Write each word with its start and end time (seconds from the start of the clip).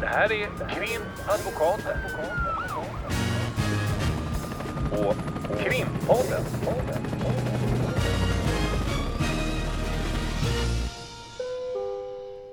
Det 0.00 0.06
här 0.06 0.32
är 0.32 0.46
Krimadvokaten. 0.74 1.98
Och 4.92 5.14
Krimpodden. 5.58 6.44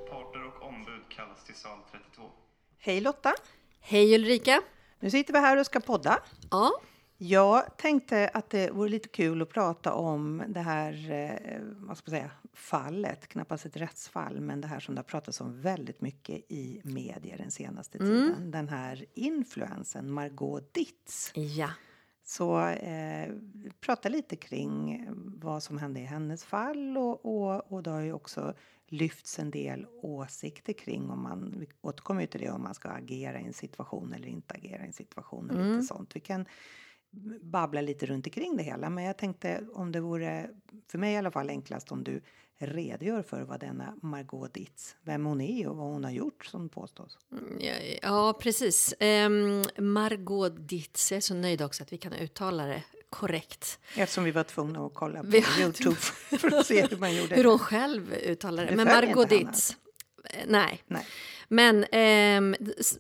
Parter 0.09 0.45
och 0.47 0.67
ombud 0.67 1.01
kallas 1.09 1.43
till 1.45 1.55
sal 1.55 1.77
32. 1.91 2.23
Hej 2.79 3.01
Lotta! 3.01 3.33
Hej 3.79 4.15
Ulrika! 4.15 4.61
Nu 4.99 5.09
sitter 5.09 5.33
vi 5.33 5.39
här 5.39 5.57
och 5.57 5.65
ska 5.65 5.79
podda. 5.79 6.19
Ja, 6.51 6.71
Jag 7.17 7.77
tänkte 7.77 8.29
att 8.33 8.49
det 8.49 8.71
vore 8.71 8.89
lite 8.89 9.09
kul 9.09 9.41
att 9.41 9.49
prata 9.49 9.93
om 9.93 10.43
det 10.47 10.59
här 10.59 11.11
eh, 11.11 11.59
vad 11.61 11.97
ska 11.97 12.11
man 12.11 12.19
säga, 12.19 12.31
fallet, 12.53 13.27
knappast 13.27 13.65
ett 13.65 13.77
rättsfall, 13.77 14.41
men 14.41 14.61
det 14.61 14.67
här 14.67 14.79
som 14.79 14.95
det 14.95 14.99
har 14.99 15.03
pratats 15.03 15.41
om 15.41 15.61
väldigt 15.61 16.01
mycket 16.01 16.51
i 16.51 16.81
medier 16.83 17.37
den 17.37 17.51
senaste 17.51 17.97
tiden. 17.97 18.51
Den 18.51 18.69
här 18.69 19.05
influensen 19.13 20.11
Margot 20.11 20.73
Ditz. 20.73 21.31
ja. 21.35 21.69
Så 22.23 22.67
eh, 22.67 23.33
prata 23.79 24.09
lite 24.09 24.35
kring 24.35 25.05
vad 25.41 25.63
som 25.63 25.77
hände 25.77 25.99
i 25.99 26.03
hennes 26.03 26.43
fall 26.43 26.97
och, 26.97 27.25
och, 27.25 27.71
och 27.71 27.83
det 27.83 27.89
har 27.89 28.01
ju 28.01 28.13
också 28.13 28.53
lyfts 28.87 29.39
en 29.39 29.51
del 29.51 29.87
åsikter 30.01 30.73
kring 30.73 31.09
om 31.09 31.23
man, 31.23 31.55
vi 31.59 31.67
återkommer 31.81 32.21
ju 32.21 32.27
till 32.27 32.41
det, 32.41 32.49
om 32.49 32.63
man 32.63 32.73
ska 32.73 32.89
agera 32.89 33.39
i 33.39 33.45
en 33.45 33.53
situation 33.53 34.13
eller 34.13 34.27
inte 34.27 34.53
agera 34.53 34.83
i 34.83 34.87
en 34.87 34.93
situation 34.93 35.49
och 35.49 35.65
lite 35.65 35.83
sånt. 35.83 36.15
Vi 36.15 36.19
kan 36.19 36.45
babbla 37.41 37.81
lite 37.81 38.05
runt 38.05 38.27
omkring 38.27 38.57
det 38.57 38.63
hela, 38.63 38.89
men 38.89 39.03
jag 39.03 39.17
tänkte 39.17 39.63
om 39.73 39.91
det 39.91 39.99
vore, 39.99 40.49
för 40.91 40.97
mig 40.97 41.13
i 41.13 41.17
alla 41.17 41.31
fall 41.31 41.49
enklast 41.49 41.91
om 41.91 42.03
du 42.03 42.21
redogör 42.59 43.21
för 43.21 43.41
vad 43.41 43.59
denna 43.59 43.95
Margot 44.01 44.53
Ditz, 44.53 44.95
vem 45.01 45.25
hon 45.25 45.41
är 45.41 45.67
och 45.67 45.77
vad 45.77 45.87
hon 45.87 46.03
har 46.03 46.11
gjort 46.11 46.45
som 46.45 46.69
påstås. 46.69 47.17
Ja, 47.59 47.73
ja 48.01 48.33
precis. 48.41 48.93
Um, 48.99 49.63
Margot 49.77 50.53
Ditz, 50.69 51.11
jag 51.11 51.17
är 51.17 51.21
så 51.21 51.33
nöjd 51.33 51.61
också 51.61 51.83
att 51.83 51.93
vi 51.93 51.97
kan 51.97 52.13
uttala 52.13 52.65
det 52.65 52.83
korrekt. 53.09 53.79
Eftersom 53.95 54.23
vi 54.23 54.31
var 54.31 54.43
tvungna 54.43 54.85
att 54.85 54.93
kolla 54.93 55.19
på 55.23 55.27
Vi- 55.27 55.43
Youtube 55.59 55.95
för 56.39 56.59
att 56.59 56.65
se 56.65 56.87
hur 56.87 56.97
man 56.97 57.15
gjorde. 57.15 57.35
Hur 57.35 57.43
hon 57.43 57.59
själv 57.59 58.13
uttalar 58.13 58.63
det. 58.65 58.69
Du 58.69 58.75
Men 58.75 58.87
Margot 58.87 59.29
Ditz, 59.29 59.75
eh, 60.23 60.43
nej. 60.47 60.83
Nej. 60.87 61.05
Men 61.47 61.83
eh, 61.83 62.57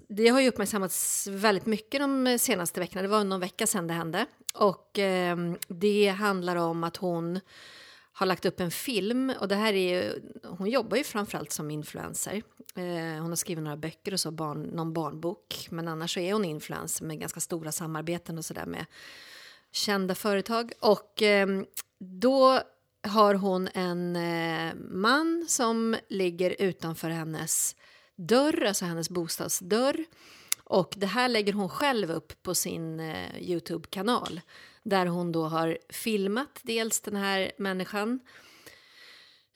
det 0.07 0.27
har 0.27 0.41
ju 0.41 0.47
uppmärksammats 0.47 1.27
väldigt 1.27 1.65
mycket 1.65 2.01
de 2.01 2.37
senaste 2.39 2.79
veckorna. 2.79 3.01
Det 3.01 3.07
var 3.07 3.23
någon 3.23 3.39
vecka 3.39 3.67
sedan 3.67 3.87
det 3.87 3.93
hände. 3.93 4.25
Och 4.53 4.99
eh, 4.99 5.37
det 5.67 6.07
handlar 6.07 6.55
om 6.55 6.83
att 6.83 6.97
hon 6.97 7.39
har 8.17 8.25
lagt 8.25 8.45
upp 8.45 8.59
en 8.59 8.71
film. 8.71 9.33
Och 9.39 9.47
det 9.47 9.55
här 9.55 9.73
är 9.73 9.95
ju, 9.95 10.21
hon 10.43 10.69
jobbar 10.69 10.97
ju 10.97 11.03
framförallt 11.03 11.51
som 11.51 11.71
influencer. 11.71 12.41
Eh, 12.75 13.21
hon 13.21 13.29
har 13.29 13.35
skrivit 13.35 13.63
några 13.63 13.77
böcker 13.77 14.13
och 14.13 14.19
så, 14.19 14.31
barn, 14.31 14.63
någon 14.63 14.93
barnbok. 14.93 15.67
Men 15.71 15.87
annars 15.87 16.13
så 16.13 16.19
är 16.19 16.33
hon 16.33 16.45
influencer 16.45 17.05
med 17.05 17.19
ganska 17.19 17.39
stora 17.39 17.71
samarbeten 17.71 18.37
och 18.37 18.45
sådär 18.45 18.65
med 18.65 18.85
kända 19.71 20.15
företag. 20.15 20.71
Och 20.79 21.21
eh, 21.21 21.47
då 21.99 22.59
har 23.01 23.33
hon 23.33 23.69
en 23.73 24.15
eh, 24.15 24.73
man 24.89 25.45
som 25.47 25.95
ligger 26.09 26.55
utanför 26.61 27.09
hennes 27.09 27.75
dörr, 28.17 28.63
alltså 28.63 28.85
hennes 28.85 29.09
bostadsdörr. 29.09 30.05
Och 30.63 30.93
det 30.97 31.07
här 31.07 31.29
lägger 31.29 31.53
hon 31.53 31.69
själv 31.69 32.11
upp 32.11 32.43
på 32.43 32.55
sin 32.55 32.99
eh, 32.99 33.41
Youtube-kanal 33.41 34.41
där 34.83 35.05
hon 35.05 35.31
då 35.31 35.47
har 35.47 35.77
filmat 35.89 36.59
dels 36.63 37.01
den 37.01 37.15
här 37.15 37.51
människan. 37.57 38.19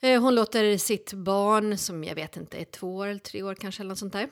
Eh, 0.00 0.22
hon 0.22 0.34
låter 0.34 0.78
sitt 0.78 1.12
barn, 1.12 1.78
som 1.78 2.04
jag 2.04 2.14
vet 2.14 2.36
inte 2.36 2.58
är 2.58 2.64
två 2.64 2.96
år 2.96 3.06
eller 3.06 3.20
tre 3.20 3.42
år 3.42 3.54
kanske 3.54 3.82
eller 3.82 3.88
något 3.88 3.98
sånt 3.98 4.12
där, 4.12 4.28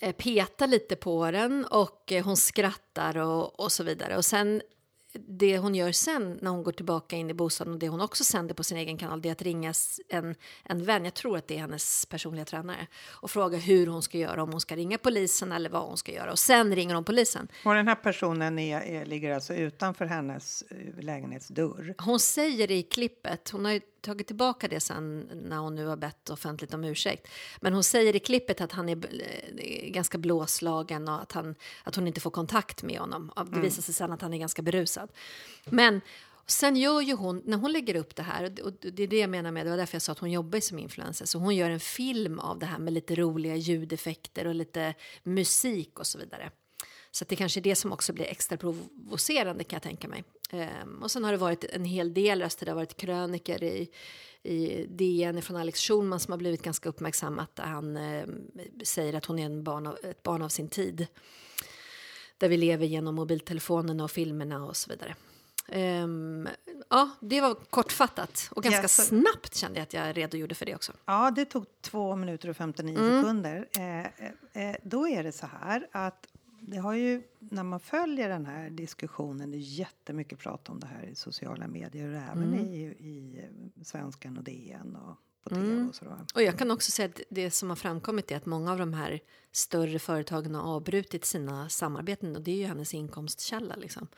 eh, 0.00 0.12
peta 0.12 0.66
lite 0.66 0.96
på 0.96 1.30
den 1.30 1.64
och 1.64 2.12
eh, 2.12 2.24
hon 2.24 2.36
skrattar 2.36 3.16
och, 3.16 3.60
och 3.60 3.72
så 3.72 3.84
vidare. 3.84 4.16
Och 4.16 4.24
sen 4.24 4.62
det 5.12 5.58
hon 5.58 5.74
gör 5.74 5.92
sen 5.92 6.38
när 6.42 6.50
hon 6.50 6.62
går 6.62 6.72
tillbaka 6.72 7.16
in 7.16 7.30
i 7.30 7.34
bostaden 7.34 7.72
och 7.72 7.78
det 7.78 7.88
hon 7.88 8.00
också 8.00 8.24
sänder 8.24 8.54
på 8.54 8.64
sin 8.64 8.76
egen 8.76 8.98
kanal 8.98 9.22
det 9.22 9.28
är 9.28 9.32
att 9.32 9.42
ringa 9.42 9.74
en, 10.08 10.34
en 10.64 10.84
vän, 10.84 11.04
jag 11.04 11.14
tror 11.14 11.36
att 11.36 11.48
det 11.48 11.54
är 11.54 11.58
hennes 11.58 12.06
personliga 12.06 12.44
tränare 12.44 12.86
och 13.08 13.30
fråga 13.30 13.58
hur 13.58 13.86
hon 13.86 14.02
ska 14.02 14.18
göra, 14.18 14.42
om 14.42 14.50
hon 14.50 14.60
ska 14.60 14.76
ringa 14.76 14.98
polisen 14.98 15.52
eller 15.52 15.70
vad 15.70 15.82
hon 15.82 15.96
ska 15.96 16.12
göra 16.12 16.30
och 16.30 16.38
sen 16.38 16.74
ringer 16.74 16.94
hon 16.94 17.04
polisen. 17.04 17.48
Och 17.64 17.74
den 17.74 17.88
här 17.88 17.94
personen 17.94 18.58
är, 18.58 18.80
är, 18.80 19.04
ligger 19.06 19.34
alltså 19.34 19.54
utanför 19.54 20.04
hennes 20.04 20.62
eh, 20.62 21.04
lägenhetsdörr. 21.04 21.94
Hon 21.98 22.20
säger 22.20 22.70
i 22.70 22.82
klippet, 22.82 23.50
hon 23.50 23.64
har 23.64 23.72
ju 23.72 23.80
tagit 24.00 24.26
tillbaka 24.26 24.68
det 24.68 24.80
sen 24.80 25.20
när 25.34 25.56
hon 25.56 25.74
nu 25.74 25.86
har 25.86 25.96
bett 25.96 26.30
offentligt 26.30 26.74
om 26.74 26.84
ursäkt. 26.84 27.28
Men 27.60 27.74
hon 27.74 27.84
säger 27.84 28.16
i 28.16 28.18
klippet 28.18 28.60
att 28.60 28.72
han 28.72 28.88
är 28.88 28.96
eh, 28.96 29.90
ganska 29.90 30.18
blåslagen 30.18 31.08
och 31.08 31.22
att, 31.22 31.32
han, 31.32 31.54
att 31.84 31.96
hon 31.96 32.06
inte 32.06 32.20
får 32.20 32.30
kontakt 32.30 32.82
med 32.82 32.98
honom. 33.00 33.32
Det 33.36 33.40
Mm. 33.42 33.62
visar 33.62 33.82
sig 33.82 33.94
sen 33.94 34.12
att 34.12 34.22
han 34.22 34.34
är 34.34 34.38
ganska 34.38 34.62
berusad. 34.62 35.12
Men 35.64 36.00
sen 36.46 36.76
gör 36.76 37.00
ju 37.00 37.14
hon, 37.14 37.42
när 37.44 37.56
hon 37.56 37.72
lägger 37.72 37.94
upp 37.94 38.16
det 38.16 38.22
här, 38.22 38.54
och 38.64 38.72
det 38.80 39.02
är 39.02 39.06
det 39.06 39.18
jag 39.18 39.30
menar 39.30 39.50
med, 39.52 39.66
det 39.66 39.70
var 39.70 39.76
därför 39.76 39.94
jag 39.94 40.02
sa 40.02 40.12
att 40.12 40.18
hon 40.18 40.30
jobbar 40.30 40.60
som 40.60 40.78
influencer, 40.78 41.26
så 41.26 41.38
hon 41.38 41.56
gör 41.56 41.70
en 41.70 41.80
film 41.80 42.38
av 42.38 42.58
det 42.58 42.66
här 42.66 42.78
med 42.78 42.92
lite 42.92 43.14
roliga 43.14 43.56
ljudeffekter 43.56 44.46
och 44.46 44.54
lite 44.54 44.94
musik 45.22 45.98
och 45.98 46.06
så 46.06 46.18
vidare. 46.18 46.50
Så 47.12 47.24
det 47.28 47.36
kanske 47.36 47.60
är 47.60 47.62
det 47.62 47.74
som 47.76 47.92
också 47.92 48.12
blir 48.12 48.24
extra 48.24 48.56
provocerande 48.56 49.64
kan 49.64 49.76
jag 49.76 49.82
tänka 49.82 50.08
mig. 50.08 50.24
Ehm, 50.50 51.02
och 51.02 51.10
sen 51.10 51.24
har 51.24 51.32
det 51.32 51.38
varit 51.38 51.64
en 51.64 51.84
hel 51.84 52.14
del 52.14 52.42
röster, 52.42 52.66
det 52.66 52.72
har 52.72 52.76
varit 52.76 52.96
kröniker 52.96 53.62
i, 53.62 53.90
i 54.42 54.86
DN 54.88 55.42
från 55.42 55.56
Alex 55.56 55.80
Schulman 55.80 56.20
som 56.20 56.32
har 56.32 56.38
blivit 56.38 56.62
ganska 56.62 56.88
uppmärksammat 56.88 57.56
där 57.56 57.64
han 57.64 57.96
eh, 57.96 58.24
säger 58.84 59.14
att 59.14 59.24
hon 59.24 59.38
är 59.38 59.46
en 59.46 59.64
barn 59.64 59.86
av, 59.86 59.98
ett 60.02 60.22
barn 60.22 60.42
av 60.42 60.48
sin 60.48 60.68
tid. 60.68 61.06
Där 62.38 62.48
vi 62.48 62.56
lever 62.56 62.86
genom 62.86 63.14
mobiltelefonerna 63.14 64.04
och 64.04 64.10
filmerna 64.10 64.64
och 64.64 64.76
så 64.76 64.90
vidare. 64.90 65.14
Ehm, 65.68 66.48
ja, 66.90 67.10
det 67.20 67.40
var 67.40 67.54
kortfattat 67.54 68.48
och 68.52 68.62
ganska 68.62 68.82
Yes. 68.82 69.06
snabbt 69.08 69.54
kände 69.54 69.78
jag 69.78 69.82
att 69.82 69.94
jag 69.94 70.16
redogjorde 70.16 70.54
för 70.54 70.66
det 70.66 70.74
också. 70.74 70.92
Ja, 71.04 71.30
det 71.36 71.44
tog 71.44 71.64
2 71.82 72.16
minuter 72.16 72.48
och 72.50 72.56
59 72.56 72.98
Mm. 72.98 73.22
sekunder. 73.22 73.68
Eh, 73.72 74.00
eh, 74.00 74.70
eh, 74.70 74.76
då 74.82 75.08
är 75.08 75.22
det 75.24 75.32
så 75.32 75.46
här 75.46 75.88
att 75.92 76.26
det 76.60 76.78
har 76.78 76.94
ju, 76.94 77.22
när 77.38 77.62
man 77.62 77.80
följer 77.80 78.28
den 78.28 78.46
här 78.46 78.70
diskussionen, 78.70 79.50
det 79.50 79.56
är 79.56 79.78
jättemycket 79.78 80.38
prat 80.38 80.68
om 80.68 80.80
det 80.80 80.86
här 80.86 81.02
i 81.02 81.14
sociala 81.14 81.66
medier 81.68 82.08
och 82.08 82.20
även 82.20 82.42
Mm. 82.54 82.64
i, 82.64 82.80
i 82.84 83.38
eh, 83.38 83.82
Svenskan 83.82 84.38
och 84.38 84.44
DN 84.44 84.96
och 84.96 85.16
på 85.42 85.50
tv 85.50 85.82
och 85.82 85.94
så. 85.94 86.04
Då. 86.04 86.16
Och 86.34 86.42
jag 86.42 86.58
kan 86.58 86.70
också 86.70 86.90
säga 86.90 87.08
att 87.08 87.20
det 87.30 87.50
som 87.50 87.68
har 87.68 87.76
framkommit 87.76 88.30
är 88.30 88.36
att 88.36 88.46
många 88.46 88.72
av 88.72 88.78
de 88.78 88.94
här 88.94 89.20
större 89.52 89.98
företagen 89.98 90.54
har 90.54 90.62
avbrutit 90.62 91.24
sina 91.24 91.68
samarbeten 91.68 92.36
och 92.36 92.42
det 92.42 92.50
är 92.50 92.56
ju 92.56 92.66
hennes 92.66 92.94
inkomstkälla 92.94 93.76
liksom. 93.76 94.08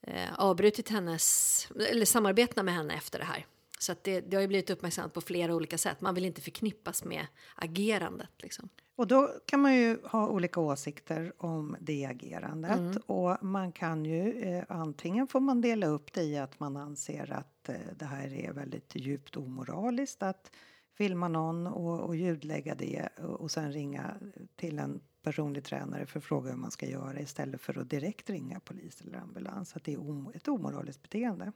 Eh, 0.00 0.34
avbrutit 0.38 0.88
hennes, 0.88 1.68
eller 1.90 2.06
samarbetena 2.06 2.62
med 2.62 2.74
henne 2.74 2.94
efter 2.94 3.18
det 3.18 3.24
här. 3.24 3.46
Så 3.78 3.92
att 3.92 4.04
det, 4.04 4.20
det 4.20 4.36
har 4.36 4.40
ju 4.42 4.48
blivit 4.48 4.70
uppmärksammat 4.70 5.12
på 5.12 5.20
flera 5.20 5.54
olika 5.54 5.78
sätt. 5.78 6.00
Man 6.00 6.14
vill 6.14 6.24
inte 6.24 6.40
förknippas 6.40 7.04
med 7.04 7.26
agerandet 7.54 8.30
liksom. 8.38 8.68
Och 8.96 9.06
då 9.06 9.30
kan 9.46 9.60
man 9.60 9.74
ju 9.74 9.98
ha 10.04 10.28
olika 10.28 10.60
åsikter 10.60 11.32
om 11.38 11.76
det 11.80 12.04
agerandet. 12.04 12.78
Mm. 12.78 13.02
Och 13.06 13.44
man 13.44 13.72
kan 13.72 14.04
ju 14.04 14.42
eh, 14.42 14.64
antingen 14.68 15.26
får 15.26 15.40
man 15.40 15.60
dela 15.60 15.86
upp 15.86 16.12
det 16.12 16.22
i 16.22 16.38
att 16.38 16.60
man 16.60 16.76
anser 16.76 17.32
att 17.32 17.68
eh, 17.68 17.74
det 17.98 18.04
här 18.04 18.34
är 18.34 18.52
väldigt 18.52 18.96
djupt 18.96 19.36
omoraliskt 19.36 20.22
att 20.22 20.50
filma 20.98 21.28
någon 21.28 21.66
och, 21.66 22.00
och 22.00 22.16
ljudlägga 22.16 22.74
det 22.74 23.08
och, 23.18 23.40
och 23.40 23.50
sen 23.50 23.72
ringa 23.72 24.14
till 24.56 24.78
en 24.78 25.00
personlig 25.22 25.64
tränare 25.64 26.06
för 26.06 26.18
att 26.18 26.24
fråga 26.24 26.50
hur 26.50 26.56
man 26.56 26.70
ska 26.70 26.86
göra 26.86 27.20
istället 27.20 27.60
för 27.60 27.78
att 27.78 27.90
direkt 27.90 28.30
ringa 28.30 28.60
polis 28.60 29.00
eller 29.00 29.18
ambulans. 29.18 29.76
Att 29.76 29.84
det 29.84 29.92
är 29.92 30.00
om, 30.00 30.32
ett 30.34 30.48
omoraliskt 30.48 31.02
beteende. 31.02 31.52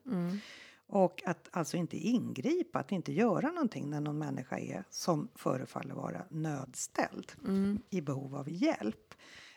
Och 0.91 1.23
att 1.27 1.49
alltså 1.53 1.77
inte 1.77 1.97
ingripa, 1.97 2.79
att 2.79 2.93
inte 2.93 3.13
göra 3.13 3.51
någonting 3.51 3.91
när 3.91 4.01
någon 4.01 4.19
människa 4.19 4.59
är 4.59 4.85
som 4.91 5.29
förefaller 5.35 5.95
vara 5.95 6.25
nödställd 6.31 7.33
i 7.91 8.01
behov 8.01 8.37
av 8.37 8.51
hjälp. 8.51 9.15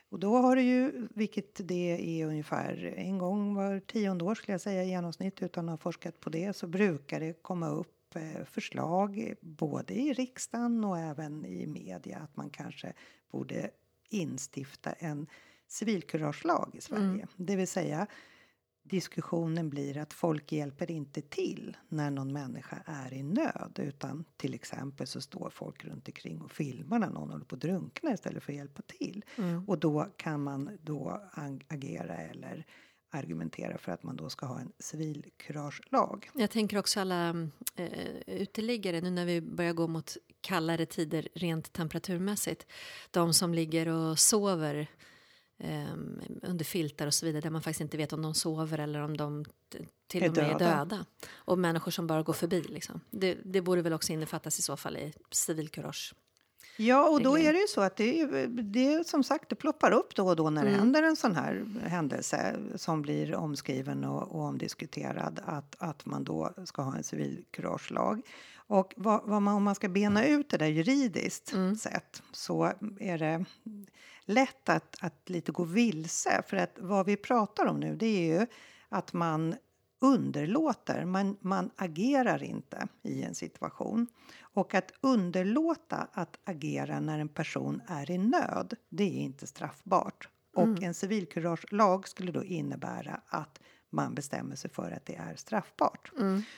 Och 0.10 0.19
då 0.19 0.38
har 0.38 0.56
det 0.56 0.62
ju, 0.62 1.07
vilket 1.16 1.68
det 1.68 2.22
är 2.22 2.25
ungefär 2.25 2.94
en 2.98 3.18
gång 3.18 3.56
var 3.56 3.80
tionde 3.80 4.25
år 4.25 4.36
skulle 4.36 4.54
jag 4.54 4.62
säga 4.62 4.83
i 4.83 4.89
genomsnitt 4.89 5.42
utan 5.42 5.69
att 5.69 5.74
ha 5.74 5.78
forskat 5.78 6.19
på 6.19 6.30
det 6.30 6.56
så 6.56 6.68
brukar 6.68 7.19
det 7.19 7.42
komma 7.42 7.69
upp 7.69 8.16
eh, 8.16 8.45
förslag 8.45 9.33
både 9.42 9.94
i 9.94 10.13
riksdagen 10.13 10.83
och 10.83 10.98
även 10.98 11.45
i 11.45 11.68
media 11.68 12.18
att 12.18 12.38
man 12.38 12.50
kanske 12.50 12.94
borde 13.31 13.69
instifta 14.10 14.92
en 14.92 15.28
civilkuragelag 15.68 16.72
i 16.74 16.81
Sverige. 16.81 17.28
Det 17.36 17.56
vill 17.56 17.68
säga 17.68 18.07
diskussionen 18.83 19.69
blir 19.69 19.98
att 19.98 20.13
folk 20.13 20.51
hjälper 20.51 20.92
inte 20.92 21.22
till 21.22 21.78
när 21.89 22.12
någon 22.12 22.33
människa 22.33 22.78
är 22.86 23.13
i 23.13 23.24
nöd 23.24 23.80
utan 23.81 24.25
till 24.38 24.54
exempel 24.54 25.07
så 25.07 25.22
står 25.22 25.50
folk 25.50 25.86
runt 25.86 26.07
omkring 26.07 26.42
och 26.42 26.51
filmar 26.51 27.00
när 27.00 27.10
någon 27.10 27.30
håller 27.31 27.45
på 27.45 27.56
att 27.56 27.62
drunkna 27.62 28.13
istället 28.13 28.44
för 28.44 28.51
att 28.54 28.57
hjälpa 28.57 28.81
till. 28.81 29.25
Och 29.68 29.78
då 29.80 30.07
kan 30.18 30.44
man 30.44 30.78
då 30.81 31.22
ag- 31.33 31.66
agera 31.68 32.18
eller 32.18 32.66
argumentera 33.13 33.78
för 33.78 33.92
att 33.92 34.04
man 34.04 34.16
då 34.16 34.30
ska 34.30 34.45
ha 34.45 34.60
en 34.60 34.72
civilkuragelag. 34.80 36.30
Jag 36.33 36.50
tänker 36.51 36.78
också 36.78 37.00
alla 37.00 37.30
eh, 37.75 38.18
uteliggare 38.28 39.01
nu 39.01 39.10
när 39.10 39.25
vi 39.25 39.42
börjar 39.42 39.74
gå 39.74 39.88
mot 39.88 40.18
kallare 40.42 40.86
tider 40.86 41.28
rent 41.36 41.74
temperaturmässigt. 41.74 42.66
De 43.12 43.33
som 43.33 43.54
ligger 43.54 43.88
och 43.88 44.19
sover 44.19 44.88
um, 45.63 46.22
under 46.42 46.66
filtar 46.66 47.08
och 47.08 47.13
så 47.13 47.25
vidare 47.25 47.42
där 47.42 47.50
man 47.50 47.62
faktiskt 47.62 47.81
inte 47.81 47.98
vet 47.98 48.13
om 48.13 48.22
de 48.22 48.34
sover 48.34 48.78
eller 48.80 49.00
om 49.00 49.18
de 49.18 49.46
till 50.08 50.24
Är 50.24 50.30
och 50.30 50.36
med 50.36 50.46
är 50.46 50.60
döda. 50.60 50.86
döda. 50.86 51.06
Och 51.31 51.60
människor 51.60 51.92
som 51.92 52.08
bara 52.08 52.24
går 52.24 52.34
förbi. 52.34 52.62
Liksom. 52.62 53.02
Det, 53.12 53.38
det 53.44 53.62
borde 53.62 53.81
väl 53.81 53.94
också 53.94 54.13
innefattas 54.13 54.60
i 54.60 54.62
så 54.62 54.78
fall 54.78 54.98
i 54.98 55.13
civilkurage. 55.31 56.13
Ja, 56.77 57.09
och 57.09 57.21
då 57.23 57.38
är 57.38 57.53
det 57.53 57.59
ju 57.59 57.68
så 57.68 57.81
att 57.81 57.95
det, 57.95 58.21
är, 58.21 58.47
det 58.47 59.07
som 59.07 59.23
sagt, 59.23 59.50
det 59.50 59.56
ploppar 59.56 59.91
upp 59.91 60.15
då 60.15 60.27
och 60.27 60.35
då 60.35 60.50
när 60.50 60.62
det 60.63 60.68
Mm. 60.69 60.79
händer 60.79 61.03
en 61.03 61.15
sån 61.15 61.35
här 61.35 61.65
händelse 61.85 62.56
som 62.75 63.01
blir 63.01 63.35
omskriven 63.35 64.03
och, 64.03 64.21
och 64.35 64.41
omdiskuterad 64.41 65.39
att, 65.45 65.75
att 65.79 66.06
man 66.06 66.23
då 66.23 66.53
ska 66.65 66.81
ha 66.81 66.95
en 66.97 67.03
civilkuragelag. 67.03 68.21
Och 68.56 68.94
vad, 68.97 69.21
vad 69.25 69.41
man, 69.41 69.56
om 69.56 69.63
man 69.63 69.75
ska 69.75 69.89
bena 69.89 70.25
ut 70.25 70.50
det 70.50 70.57
där 70.57 70.65
juridiskt 70.68 71.53
Mm. 71.53 71.75
sett 71.75 72.21
så 72.31 72.71
är 73.00 73.18
det 73.18 73.45
lätt 74.25 74.69
att, 74.69 74.95
att 75.01 75.29
lite 75.29 75.51
gå 75.51 75.63
vilse. 75.63 76.44
För 76.47 76.57
att 76.57 76.75
vad 76.79 77.06
vi 77.06 77.18
pratar 77.18 77.65
om 77.65 77.79
nu 77.79 77.95
det 77.95 78.06
är 78.31 78.39
ju 78.39 78.47
att 78.89 79.13
man 79.13 79.56
underlåter, 80.01 81.06
man, 81.06 81.38
man 81.42 81.71
agerar 81.75 82.44
inte 82.44 82.88
i 83.03 83.24
en 83.24 83.36
situation. 83.36 84.07
Och 84.39 84.74
att 84.74 84.92
underlåta 85.01 86.07
att 86.13 86.39
agera 86.44 87.00
när 87.00 87.19
en 87.19 87.30
person 87.30 87.81
är 87.88 88.12
i 88.12 88.18
nöd, 88.18 88.74
det 88.89 89.03
är 89.03 89.21
inte 89.21 89.48
straffbart. 89.48 90.30
Och 90.56 90.83
en 90.83 90.94
civilkuragelag 90.94 92.07
skulle 92.07 92.31
då 92.31 92.44
innebära 92.44 93.21
att 93.27 93.62
man 93.89 94.15
bestämmer 94.15 94.56
sig 94.56 94.71
för 94.71 94.92
att 94.92 95.06
det 95.06 95.15
är 95.15 95.36
straffbart. 95.36 96.12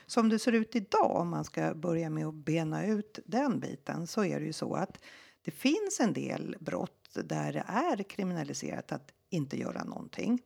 Som 0.06 0.30
det 0.30 0.39
ser 0.39 0.51
ut 0.51 0.75
idag, 0.75 1.16
om 1.16 1.30
man 1.30 1.44
ska 1.44 1.74
börja 1.74 2.10
med 2.10 2.28
att 2.28 2.34
bena 2.34 2.86
ut 2.86 3.19
den 3.25 3.60
biten, 3.60 4.07
så 4.07 4.25
är 4.25 4.39
det 4.39 4.46
ju 4.46 4.54
så 4.54 4.75
att 4.75 5.00
det 5.42 5.51
finns 5.51 6.00
en 6.00 6.13
del 6.13 6.56
brott 6.60 7.18
där 7.24 7.54
det 7.54 7.63
är 7.68 8.04
kriminaliserat 8.04 8.92
att 8.92 9.12
inte 9.30 9.60
göra 9.60 9.84
någonting. 9.84 10.42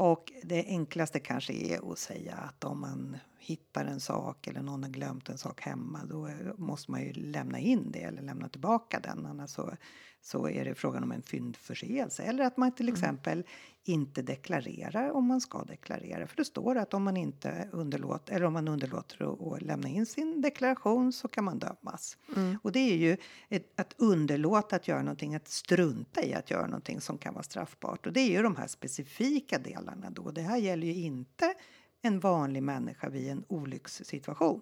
Och 0.00 0.32
det 0.42 0.64
enklaste 0.66 1.20
kanske 1.20 1.52
är 1.52 1.92
att 1.92 1.98
säga 1.98 2.34
att 2.34 2.64
om 2.64 2.80
man 2.80 3.16
hittar 3.40 3.84
en 3.84 4.00
sak 4.00 4.46
eller 4.46 4.62
någon 4.62 4.82
har 4.82 4.90
glömt 4.90 5.28
en 5.28 5.38
sak 5.38 5.60
hemma 5.60 6.04
då 6.04 6.28
måste 6.56 6.90
man 6.90 7.02
ju 7.02 7.12
lämna 7.12 7.58
in 7.58 7.92
det 7.92 8.02
eller 8.02 8.22
lämna 8.22 8.48
tillbaka 8.48 9.00
den. 9.00 9.26
Annars 9.26 9.50
så, 9.50 9.76
så 10.22 10.48
är 10.48 10.64
det 10.64 10.74
frågan 10.74 11.02
om 11.02 11.12
en 11.12 11.22
fyndförseelse. 11.22 12.22
Eller 12.22 12.44
att 12.44 12.56
man 12.56 12.72
till 12.72 12.88
exempel 12.88 13.44
inte 13.84 14.22
deklarerar 14.22 15.10
om 15.10 15.26
man 15.26 15.40
ska 15.40 15.64
deklarera. 15.64 16.26
För 16.26 16.36
det 16.36 16.44
står 16.44 16.76
att 16.76 16.94
om 16.94 17.02
man 17.02 17.16
inte 17.16 17.68
underlåter, 17.72 18.34
eller 18.34 18.46
om 18.46 18.52
man 18.52 18.68
underlåter 18.68 19.54
att, 19.54 19.62
lämna 19.62 19.88
in 19.88 20.06
sin 20.06 20.40
deklaration 20.40 21.12
så 21.12 21.28
kan 21.28 21.44
man 21.44 21.58
dömas. 21.58 22.16
Och 22.62 22.72
det 22.72 22.80
är 22.80 22.96
ju 22.96 23.16
ett, 23.48 23.80
att 23.80 23.94
underlåta 23.98 24.76
att 24.76 24.88
göra 24.88 25.02
någonting, 25.02 25.34
att 25.34 25.48
strunta 25.48 26.22
i 26.22 26.34
att 26.34 26.50
göra 26.50 26.66
någonting 26.66 27.00
som 27.00 27.18
kan 27.18 27.34
vara 27.34 27.42
straffbart. 27.42 28.06
Och 28.06 28.12
det 28.12 28.20
är 28.20 28.30
ju 28.30 28.42
de 28.42 28.56
här 28.56 28.66
specifika 28.66 29.58
delarna 29.58 30.10
då. 30.10 30.30
Det 30.30 30.42
här 30.42 30.56
gäller 30.56 30.86
ju 30.86 30.94
inte 30.94 31.54
en 32.02 32.20
vanlig 32.20 32.62
människa 32.62 33.08
vid 33.08 33.28
en 33.30 33.44
olyckssituation. 33.48 34.60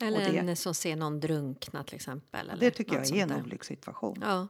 Eller 0.00 0.18
det- 0.18 0.24
en 0.24 0.56
som 0.56 0.74
ser 0.74 0.96
någon 0.96 1.20
drunkna 1.20 1.84
till 1.84 1.94
exempel. 1.94 2.50
Eller 2.50 2.60
Det 2.60 2.70
tycker 2.70 2.94
jag 2.94 3.06
är 3.10 3.22
en 3.22 3.28
där. 3.28 3.42
olyckssituation. 3.42 4.18
Ja. 4.22 4.48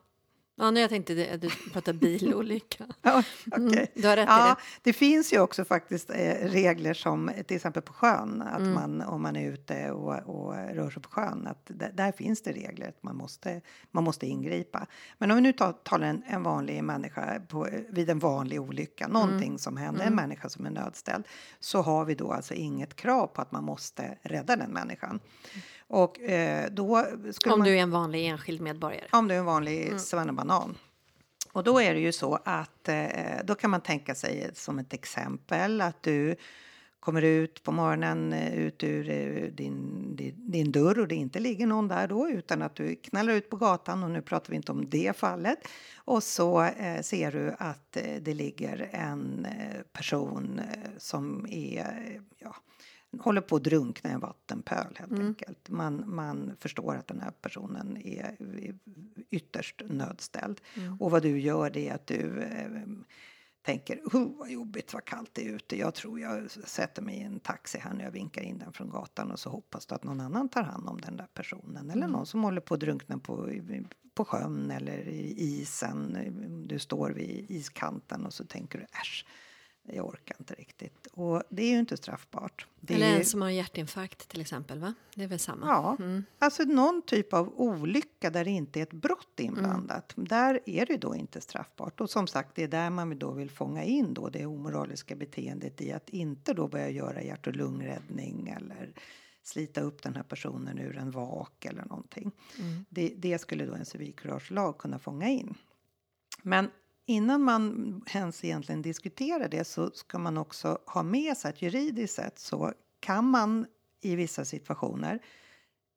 Ja, 0.56 0.71
när 0.71 0.81
jag 0.81 0.91
tänkte 0.91 1.15
det- 1.15 1.37
du 1.37 1.49
pratar 1.73 1.93
bilolycka. 1.93 2.85
Ja, 3.03 3.23
okej. 3.53 3.93
du 3.95 4.09
har 4.09 4.17
rätt 4.17 4.25
i 4.29 4.31
ja, 4.31 4.47
det. 4.47 4.56
det 4.83 4.93
finns 4.93 5.33
ju 5.33 5.41
också 5.41 5.65
faktiskt 5.65 6.11
eh, 6.11 6.17
regler 6.43 6.95
som 6.95 7.31
till 7.47 7.56
exempel 7.56 7.83
på 7.83 7.93
sjön, 7.93 8.43
att 8.43 8.59
Mm. 8.61 8.73
man 8.75 9.01
om 9.01 9.23
man 9.23 9.37
är 9.37 9.51
ute 9.51 9.91
och, 9.91 10.15
och 10.37 10.55
rör 10.55 10.91
sig 10.91 11.03
på 11.03 11.09
sjön, 11.11 11.47
att 11.47 11.71
där 11.95 12.12
finns 12.12 12.43
det 12.43 12.53
regler 12.53 12.89
att 12.89 13.03
man 13.03 13.17
måste, 13.17 13.61
man 13.91 14.05
måste 14.05 14.27
ingripa. 14.27 14.87
Men 15.19 15.31
om 15.31 15.37
vi 15.37 15.41
nu 15.43 15.53
tar, 15.53 15.73
talar 15.73 16.06
en, 16.06 16.23
en 16.27 16.43
vanlig 16.43 16.85
människa 16.85 17.41
på, 17.49 17.69
vid 17.89 18.11
en 18.11 18.19
vanlig 18.19 18.61
olycka, 18.61 19.05
Mm. 19.05 19.12
någonting 19.23 19.59
som 19.59 19.77
händer, 19.77 20.05
en 20.07 20.15
människa 20.15 20.49
som 20.49 20.67
är 20.67 20.71
nödställd, 20.71 21.25
så 21.61 21.83
har 21.83 22.05
vi 22.05 22.15
då 22.15 22.33
alltså 22.33 22.55
inget 22.55 22.97
krav 22.97 23.27
på 23.27 23.43
att 23.43 23.53
man 23.53 23.65
måste 23.65 24.19
rädda 24.23 24.57
den 24.57 24.71
människan. 24.71 25.21
Och 25.87 26.21
eh, 26.21 26.71
då 26.71 27.05
skulle 27.33 27.53
Om 27.53 27.59
man... 27.59 27.69
du 27.69 27.77
är 27.79 27.83
en 27.83 27.91
vanlig 27.91 28.27
enskild 28.27 28.61
medborgare. 28.61 29.05
Om 29.12 29.29
du 29.29 29.35
är 29.35 29.39
en 29.39 29.45
vanlig 29.45 29.87
Mm 29.87 29.99
banan. 30.44 30.76
Och 31.52 31.64
då 31.64 31.81
är 31.81 31.94
det 31.94 32.00
ju 32.00 32.12
så 32.12 32.38
att 32.44 32.88
eh, 32.88 33.44
då 33.44 33.55
kan 33.55 33.70
man 33.70 33.81
tänka 33.81 34.14
sig 34.14 34.50
som 34.55 34.79
ett 34.79 34.93
exempel 34.93 35.81
att 35.81 36.02
du 36.02 36.37
kommer 37.00 37.23
ut 37.23 37.62
på 37.62 37.73
morgonen 37.73 38.32
eh, 38.32 38.55
ut 38.55 38.85
ur 38.85 39.11
eh, 39.11 39.50
din, 39.52 40.17
din, 40.17 40.35
din 40.50 40.73
dörr 40.73 40.99
och 40.99 41.08
det 41.08 41.14
inte 41.14 41.41
ligger 41.41 41.67
någon 41.67 41.88
där 41.88 42.08
då 42.08 42.29
utan 42.29 42.62
att 42.62 42.76
du 42.76 42.96
knallar 42.96 43.32
ut 43.32 43.50
på 43.50 43.56
gatan 43.56 44.02
och 44.02 44.11
nu 44.11 44.23
pratar 44.23 44.50
vi 44.50 44.56
inte 44.56 44.73
om 44.73 44.88
det 44.88 45.17
fallet. 45.17 45.58
Och 45.96 46.23
så 46.23 46.62
eh, 46.62 47.02
ser 47.02 47.32
du 47.32 47.55
att 47.58 47.97
eh, 47.97 48.23
det 48.23 48.35
ligger 48.35 48.88
en 48.93 49.47
eh, 49.47 49.81
person 49.93 50.58
eh, 50.58 50.90
som 50.99 51.47
är 51.50 51.81
eh, 51.81 52.23
ja, 52.38 52.55
håller 53.20 53.40
på 53.40 53.56
att 53.56 53.64
drunkna 53.64 54.11
i 54.11 54.12
en 54.12 54.20
vattenpöl 54.20 54.96
helt 54.96 55.20
enkelt. 55.20 55.69
Man, 55.69 56.14
man 56.14 56.56
förstår 56.61 56.96
att 56.96 57.06
den 57.06 57.20
här 57.20 57.31
personen 57.31 57.96
är 57.96 58.37
ytterst 59.31 59.82
nödställd. 59.88 60.61
Och 61.00 61.11
vad 61.11 61.22
du 61.22 61.40
gör 61.40 61.70
det 61.70 61.88
är 61.88 61.94
att 61.94 62.06
du 62.06 62.40
eh, 62.40 62.69
tänker 63.64 64.00
oh, 64.05 64.38
vad 64.38 64.50
jobbigt, 64.50 64.94
vad 64.94 65.05
kallt 65.05 65.31
det 65.32 65.49
är 65.49 65.55
ute. 65.55 65.78
Jag 65.78 65.94
tror 65.94 66.20
jag 66.20 66.50
sätter 66.50 67.02
mig 67.02 67.16
i 67.16 67.22
en 67.22 67.40
taxi 67.40 67.78
här 67.78 67.94
när 67.94 68.05
jag 68.05 68.11
vinkar 68.11 68.43
in 68.43 68.58
den 68.58 68.72
från 68.72 68.90
gatan 68.90 69.31
och 69.31 69.38
så 69.38 69.50
hoppas 69.50 69.87
du 69.87 69.94
att 69.94 70.05
någon 70.05 70.20
annan 70.20 70.49
tar 70.49 70.62
hand 70.62 70.88
om 70.88 71.00
den 71.00 71.16
där 71.16 71.28
personen. 71.34 71.90
Eller 71.90 72.08
någon 72.08 72.26
som 72.26 72.44
håller 72.44 72.61
på 72.61 72.75
att 72.75 72.81
drunkna 72.81 73.19
på, 73.19 73.50
på 74.14 74.25
sjön 74.25 74.70
eller 74.70 75.08
i 75.08 75.34
isen. 75.38 76.16
Du 76.69 76.78
står 76.78 77.11
vid 77.11 77.50
iskanten 77.50 78.26
och 78.26 78.34
så 78.34 78.44
tänker 78.44 78.78
du 78.78 78.84
äsch, 78.84 79.26
jag 79.93 80.07
orkar 80.07 80.37
inte 80.39 80.55
riktigt. 80.55 81.07
Och 81.13 81.43
det 81.49 81.63
är 81.63 81.71
ju 81.71 81.79
inte 81.79 81.97
straffbart. 81.97 82.67
Det 82.81 82.95
Eller 82.95 83.07
är 83.07 83.11
ju- 83.13 83.19
en 83.19 83.25
som 83.25 83.43
har 83.43 83.51
hjärtinfarkt 83.51 84.29
till 84.29 84.41
exempel. 84.41 84.79
va? 84.79 84.95
Det 85.15 85.23
är 85.25 85.29
väl 85.29 85.39
samma? 85.39 85.67
Ja, 85.67 85.97
Mm. 85.99 86.25
alltså 86.39 86.63
någon 86.63 87.03
typ 87.07 87.33
av 87.33 87.61
olycka 87.61 88.31
där 88.31 88.45
det 88.45 88.51
inte 88.51 88.79
är 88.81 88.83
ett 88.83 88.93
brott 88.93 89.41
inblandat. 89.41 90.17
Mm. 90.17 90.29
Där 90.29 90.61
är 90.67 90.87
det 90.87 90.97
då 90.97 91.15
inte 91.17 91.41
straffbart. 91.41 92.01
Och 92.01 92.11
som 92.11 92.27
sagt, 92.27 92.55
det 92.55 92.63
är 92.63 92.69
där 92.69 92.91
man 92.91 93.19
då 93.19 93.31
vill 93.31 93.51
fånga 93.51 93.85
in 93.85 94.15
då 94.15 94.29
det 94.29 94.47
omoraliska 94.47 95.17
beteendet 95.17 95.81
i 95.81 95.93
att 95.93 96.09
inte 96.11 96.53
då 96.55 96.69
börja 96.69 96.91
göra 96.91 97.23
hjärt 97.23 97.47
och 97.47 97.57
lungräddning 97.57 98.49
eller 98.49 98.93
slita 99.43 99.81
upp 99.81 100.03
den 100.03 100.17
här 100.17 100.23
personen 100.23 100.79
ur 100.79 100.97
en 100.97 101.11
vak 101.11 101.65
eller 101.65 101.85
någonting. 101.85 102.31
Mm. 102.59 102.85
Det, 102.89 103.13
det 103.17 103.39
skulle 103.39 103.67
då 103.67 103.75
en 103.75 103.85
civilkuragelag 103.85 104.79
kunna 104.79 104.99
fånga 104.99 105.29
in. 105.29 105.55
Men 106.43 106.71
innan 107.06 107.42
man 107.42 108.02
ens 108.14 108.44
egentligen 108.44 108.82
diskuterar 108.82 109.49
det 109.49 109.64
så 109.64 109.90
ska 109.90 110.18
man 110.18 110.38
också 110.38 110.78
ha 110.87 111.02
med 111.02 111.37
sig 111.37 111.49
att 111.49 111.62
juridiskt 111.62 112.14
sett 112.14 112.38
så 112.38 112.73
kan 113.00 113.25
man 113.25 113.66
i 114.00 114.16
vissa 114.16 114.44
situationer, 114.44 115.18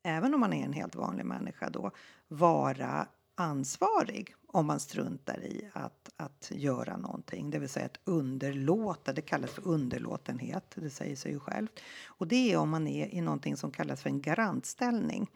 även 0.03 0.33
om 0.33 0.39
man 0.39 0.53
är 0.53 0.65
en 0.65 0.73
helt 0.73 0.95
vanlig 0.95 1.25
människa 1.25 1.69
då, 1.69 1.91
vara 2.27 3.07
ansvarig 3.35 4.35
om 4.47 4.65
man 4.65 4.79
struntar 4.79 5.43
i 5.43 5.69
att, 5.73 6.09
att 6.17 6.51
göra 6.55 6.97
någonting. 6.97 7.49
Det 7.49 7.59
vill 7.59 7.69
säga 7.69 7.85
att 7.85 7.99
underlåta, 8.03 9.13
det 9.13 9.21
kallas 9.21 9.51
för 9.51 9.67
underlåtenhet, 9.67 10.71
det 10.75 10.89
säger 10.89 11.15
sig 11.15 11.31
ju 11.31 11.39
självt. 11.39 11.79
Och 12.05 12.27
det 12.27 12.51
är 12.51 12.57
om 12.57 12.69
man 12.69 12.87
är 12.87 13.13
i 13.13 13.21
någonting 13.21 13.57
som 13.57 13.71
kallas 13.71 14.01
för 14.01 14.09
en 14.09 14.21
garantställning. 14.21 15.31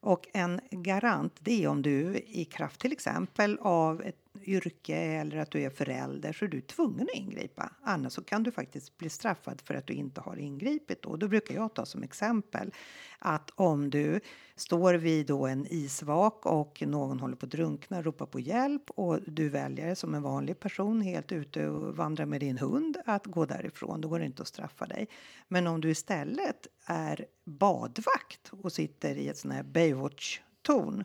Och 0.00 0.28
en 0.32 0.60
garant, 0.70 1.32
det 1.40 1.64
är 1.64 1.68
om 1.68 1.82
du 1.82 2.16
i 2.16 2.44
kraft 2.44 2.80
till 2.80 2.92
exempel 2.92 3.58
av 3.60 4.02
ett 4.02 4.25
yrke 4.48 4.96
eller 4.96 5.36
att 5.36 5.50
du 5.50 5.62
är 5.62 5.70
förälder 5.70 6.32
så 6.32 6.44
är 6.44 6.48
du 6.48 6.60
tvungen 6.60 7.08
att 7.12 7.14
ingripa. 7.14 7.72
Annars 7.82 8.12
så 8.12 8.24
kan 8.24 8.42
du 8.42 8.50
faktiskt 8.50 8.98
bli 8.98 9.08
straffad 9.08 9.60
för 9.60 9.74
att 9.74 9.86
du 9.86 9.94
inte 9.94 10.20
har 10.20 10.36
ingripit. 10.36 11.02
Då, 11.02 11.16
då 11.16 11.28
brukar 11.28 11.54
jag 11.54 11.74
ta 11.74 11.86
som 11.86 12.02
exempel 12.02 12.72
att 13.18 13.50
om 13.54 13.90
du 13.90 14.20
står 14.56 14.94
vid 14.94 15.26
då 15.26 15.46
en 15.46 15.66
isvak 15.70 16.46
och 16.46 16.82
någon 16.86 17.20
håller 17.20 17.36
på 17.36 17.46
att 17.46 17.52
drunkna 17.52 18.02
ropar 18.02 18.26
på 18.26 18.40
hjälp 18.40 18.90
och 18.90 19.20
du 19.26 19.48
väljer 19.48 19.94
som 19.94 20.14
en 20.14 20.22
vanlig 20.22 20.60
person 20.60 21.00
helt 21.00 21.32
ute 21.32 21.68
och 21.68 21.96
vandrar 21.96 22.26
med 22.26 22.40
din 22.40 22.58
hund 22.58 22.96
att 23.06 23.26
gå 23.26 23.46
därifrån, 23.46 24.00
då 24.00 24.08
går 24.08 24.18
det 24.18 24.26
inte 24.26 24.42
att 24.42 24.48
straffa 24.48 24.86
dig. 24.86 25.08
Men 25.48 25.66
om 25.66 25.80
du 25.80 25.90
istället 25.90 26.66
är 26.86 27.26
badvakt 27.44 28.50
och 28.50 28.72
sitter 28.72 29.14
i 29.14 29.28
ett 29.28 29.38
sån 29.38 29.50
här 29.50 29.62
Baywatch-torn 29.62 31.04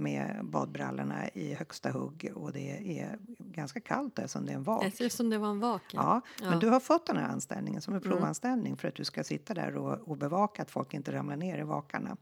med 0.00 0.40
badbrallorna 0.44 1.28
i 1.28 1.54
högsta 1.54 1.90
hugg 1.90 2.32
och 2.34 2.52
det 2.52 2.98
är 3.00 3.18
ganska 3.38 3.80
kallt 3.80 4.16
där 4.16 4.26
som 4.26 4.46
det 4.46 4.52
är 4.52 4.56
en 4.56 4.62
vak. 4.62 4.84
Det 4.84 4.90
ser 4.90 5.04
ut 5.04 5.12
som 5.12 5.30
det 5.30 5.38
var 5.38 5.48
en 5.48 5.60
vak. 5.60 5.82
Ja, 5.92 6.20
men 6.40 6.52
Ja. 6.52 6.58
du 6.58 6.68
har 6.68 6.80
fått 6.80 7.06
den 7.06 7.16
här 7.16 7.28
anställningen 7.28 7.80
som 7.80 7.94
en 7.94 8.00
provanställning 8.00 8.76
för 8.76 8.88
att 8.88 8.94
du 8.94 9.04
ska 9.04 9.24
sitta 9.24 9.54
där 9.54 9.76
och, 9.76 10.08
och 10.08 10.16
bevaka 10.16 10.62
att 10.62 10.70
folk 10.70 10.94
inte 10.94 11.12
ramlar 11.12 11.36
ner 11.36 11.58
i 11.58 11.62
vakarna. 11.62 12.16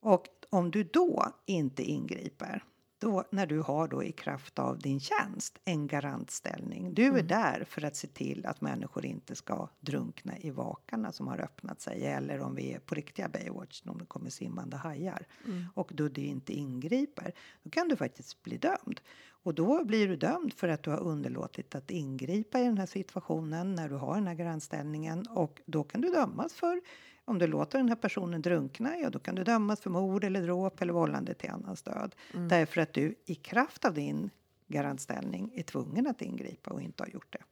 Och 0.00 0.26
om 0.50 0.70
du 0.70 0.84
då 0.84 1.26
inte 1.46 1.82
ingriper, 1.82 2.64
då, 3.04 3.24
när 3.30 3.46
du 3.46 3.60
har 3.60 3.88
då 3.88 4.02
i 4.02 4.12
kraft 4.12 4.58
av 4.58 4.78
din 4.78 5.00
tjänst 5.00 5.58
en 5.64 5.86
garantställning. 5.86 6.94
Du 6.94 7.18
är 7.18 7.22
där 7.22 7.64
för 7.68 7.84
att 7.84 7.96
se 7.96 8.08
till 8.08 8.46
att 8.46 8.60
människor 8.60 9.04
inte 9.04 9.34
ska 9.34 9.68
drunkna 9.80 10.38
i 10.38 10.50
vakarna 10.50 11.12
som 11.12 11.28
har 11.28 11.40
öppnat 11.40 11.80
sig 11.80 12.06
eller 12.06 12.40
om 12.40 12.54
vi 12.54 12.72
är 12.72 12.78
på 12.78 12.94
riktiga 12.94 13.28
Baywatch, 13.28 13.82
om 13.86 13.98
det 13.98 14.06
kommer 14.06 14.30
simmande 14.30 14.76
hajar 14.76 15.26
och 15.74 15.90
Duddy 15.94 16.22
inte 16.26 16.52
ingriper, 16.52 17.32
då 17.62 17.70
kan 17.70 17.88
du 17.88 17.96
faktiskt 17.96 18.42
bli 18.42 18.56
dömd. 18.56 19.00
Och 19.28 19.54
då 19.54 19.84
blir 19.84 20.08
du 20.08 20.16
dömd 20.16 20.52
för 20.52 20.68
att 20.68 20.82
du 20.82 20.90
har 20.90 21.00
underlåtit 21.00 21.74
att 21.74 21.90
ingripa 21.90 22.60
i 22.60 22.64
den 22.64 22.78
här 22.78 22.86
situationen 22.86 23.74
när 23.74 23.88
du 23.88 23.94
har 23.94 24.14
den 24.14 24.26
här 24.26 24.34
grannställningen 24.34 25.26
och 25.26 25.60
då 25.66 25.84
kan 25.84 26.00
du 26.00 26.10
dömas 26.10 26.54
för 26.54 26.80
om 27.24 27.38
du 27.38 27.46
låter 27.46 27.78
den 27.78 27.88
här 27.88 27.96
personen 27.96 28.42
drunkna, 28.42 28.96
ja 28.98 29.10
då 29.10 29.18
kan 29.18 29.34
du 29.34 29.44
dömas 29.44 29.80
för 29.80 29.90
mord 29.90 30.24
eller 30.24 30.42
dråp 30.42 30.82
eller 30.82 30.92
vållande 30.92 31.34
till 31.34 31.50
annans 31.50 31.82
död. 31.82 32.14
Därför 32.32 32.80
att 32.80 32.92
du 32.92 33.14
i 33.26 33.34
kraft 33.34 33.84
av 33.84 33.94
din 33.94 34.30
garantställning 34.66 35.52
är 35.54 35.62
tvungen 35.62 36.06
att 36.06 36.22
ingripa 36.22 36.70
och 36.70 36.80
inte 36.82 37.02
har 37.02 37.08
gjort 37.08 37.32
det. 37.32 37.42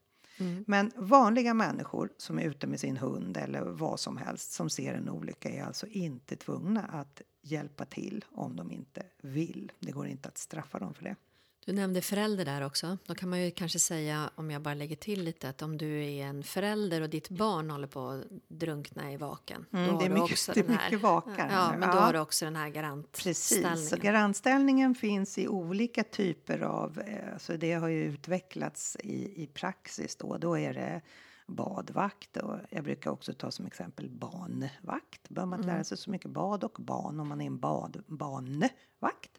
Men 0.66 0.92
vanliga 0.96 1.54
människor 1.54 2.08
som 2.16 2.38
är 2.38 2.42
ute 2.42 2.66
med 2.66 2.80
sin 2.80 2.96
hund 2.96 3.36
eller 3.36 3.62
vad 3.62 4.00
som 4.00 4.16
helst 4.16 4.52
som 4.52 4.70
ser 4.70 4.94
en 4.94 5.08
olycka 5.08 5.50
är 5.50 5.64
alltså 5.64 5.86
inte 5.86 6.36
tvungna 6.36 6.82
att 6.82 7.22
hjälpa 7.42 7.84
till 7.84 8.24
om 8.30 8.56
de 8.56 8.70
inte 8.70 9.02
vill. 9.22 9.72
Det 9.78 9.92
går 9.92 10.06
inte 10.06 10.28
att 10.28 10.38
straffa 10.38 10.78
dem 10.78 10.94
för 10.94 11.04
det. 11.04 11.16
Du 11.66 11.72
nämnde 11.72 12.00
förälder 12.02 12.44
där 12.44 12.62
också. 12.66 12.98
Då 13.06 13.14
kan 13.14 13.28
man 13.28 13.40
ju 13.42 13.50
kanske 13.50 13.78
säga, 13.78 14.30
om 14.34 14.50
jag 14.50 14.62
bara 14.62 14.74
lägger 14.74 14.96
till 14.96 15.22
lite, 15.24 15.48
att 15.48 15.62
om 15.62 15.78
du 15.78 16.04
är 16.04 16.24
en 16.26 16.42
förälder 16.42 17.00
och 17.00 17.10
ditt 17.10 17.28
barn 17.28 17.70
håller 17.70 17.86
på 17.86 18.08
att 18.08 18.24
drunkna 18.48 19.12
i 19.12 19.16
vaken. 19.16 19.66
Mm, 19.72 19.86
då 19.86 19.92
har 19.92 19.98
det 20.00 20.04
är 20.04 20.08
du 20.08 20.14
mycket- 20.14 20.32
också 20.32 20.52
det 20.52 20.60
är 20.60 20.64
den 20.64 20.76
här, 20.76 20.96
vakar 20.96 21.50
Ja, 21.52 21.70
men 21.78 21.90
då 21.90 21.96
Ja. 21.96 22.00
har 22.00 22.12
du 22.12 22.18
också 22.18 22.44
den 22.44 22.56
här 22.56 23.02
Precis, 23.12 23.48
så 23.48 23.62
garantställningen. 23.62 24.12
garantställningen 24.14 24.94
finns 24.94 25.38
i 25.38 25.48
olika 25.48 26.04
typer 26.04 26.60
av, 26.60 26.98
eh, 26.98 27.38
så 27.38 27.52
det 27.56 27.72
har 27.72 27.88
ju 27.88 28.04
utvecklats 28.04 28.96
i, 29.00 29.42
i 29.42 29.46
praxis 29.46 30.16
då. 30.16 30.36
Då 30.38 30.58
är 30.58 30.74
det 30.74 31.00
badvakt 31.46 32.36
och 32.36 32.56
jag 32.70 32.84
brukar 32.84 33.10
också 33.10 33.32
ta 33.32 33.50
som 33.50 33.66
exempel 33.66 34.08
banvakt. 34.10 35.28
Bör 35.28 35.46
man 35.46 35.62
lära 35.62 35.84
sig 35.84 35.98
så 35.98 36.10
mycket 36.10 36.30
bad 36.30 36.64
och 36.64 36.76
ban 36.80 37.20
om 37.20 37.28
man 37.28 37.40
är 37.40 37.46
en 37.46 37.58
bad, 37.58 38.02
banvakt. 38.06 39.38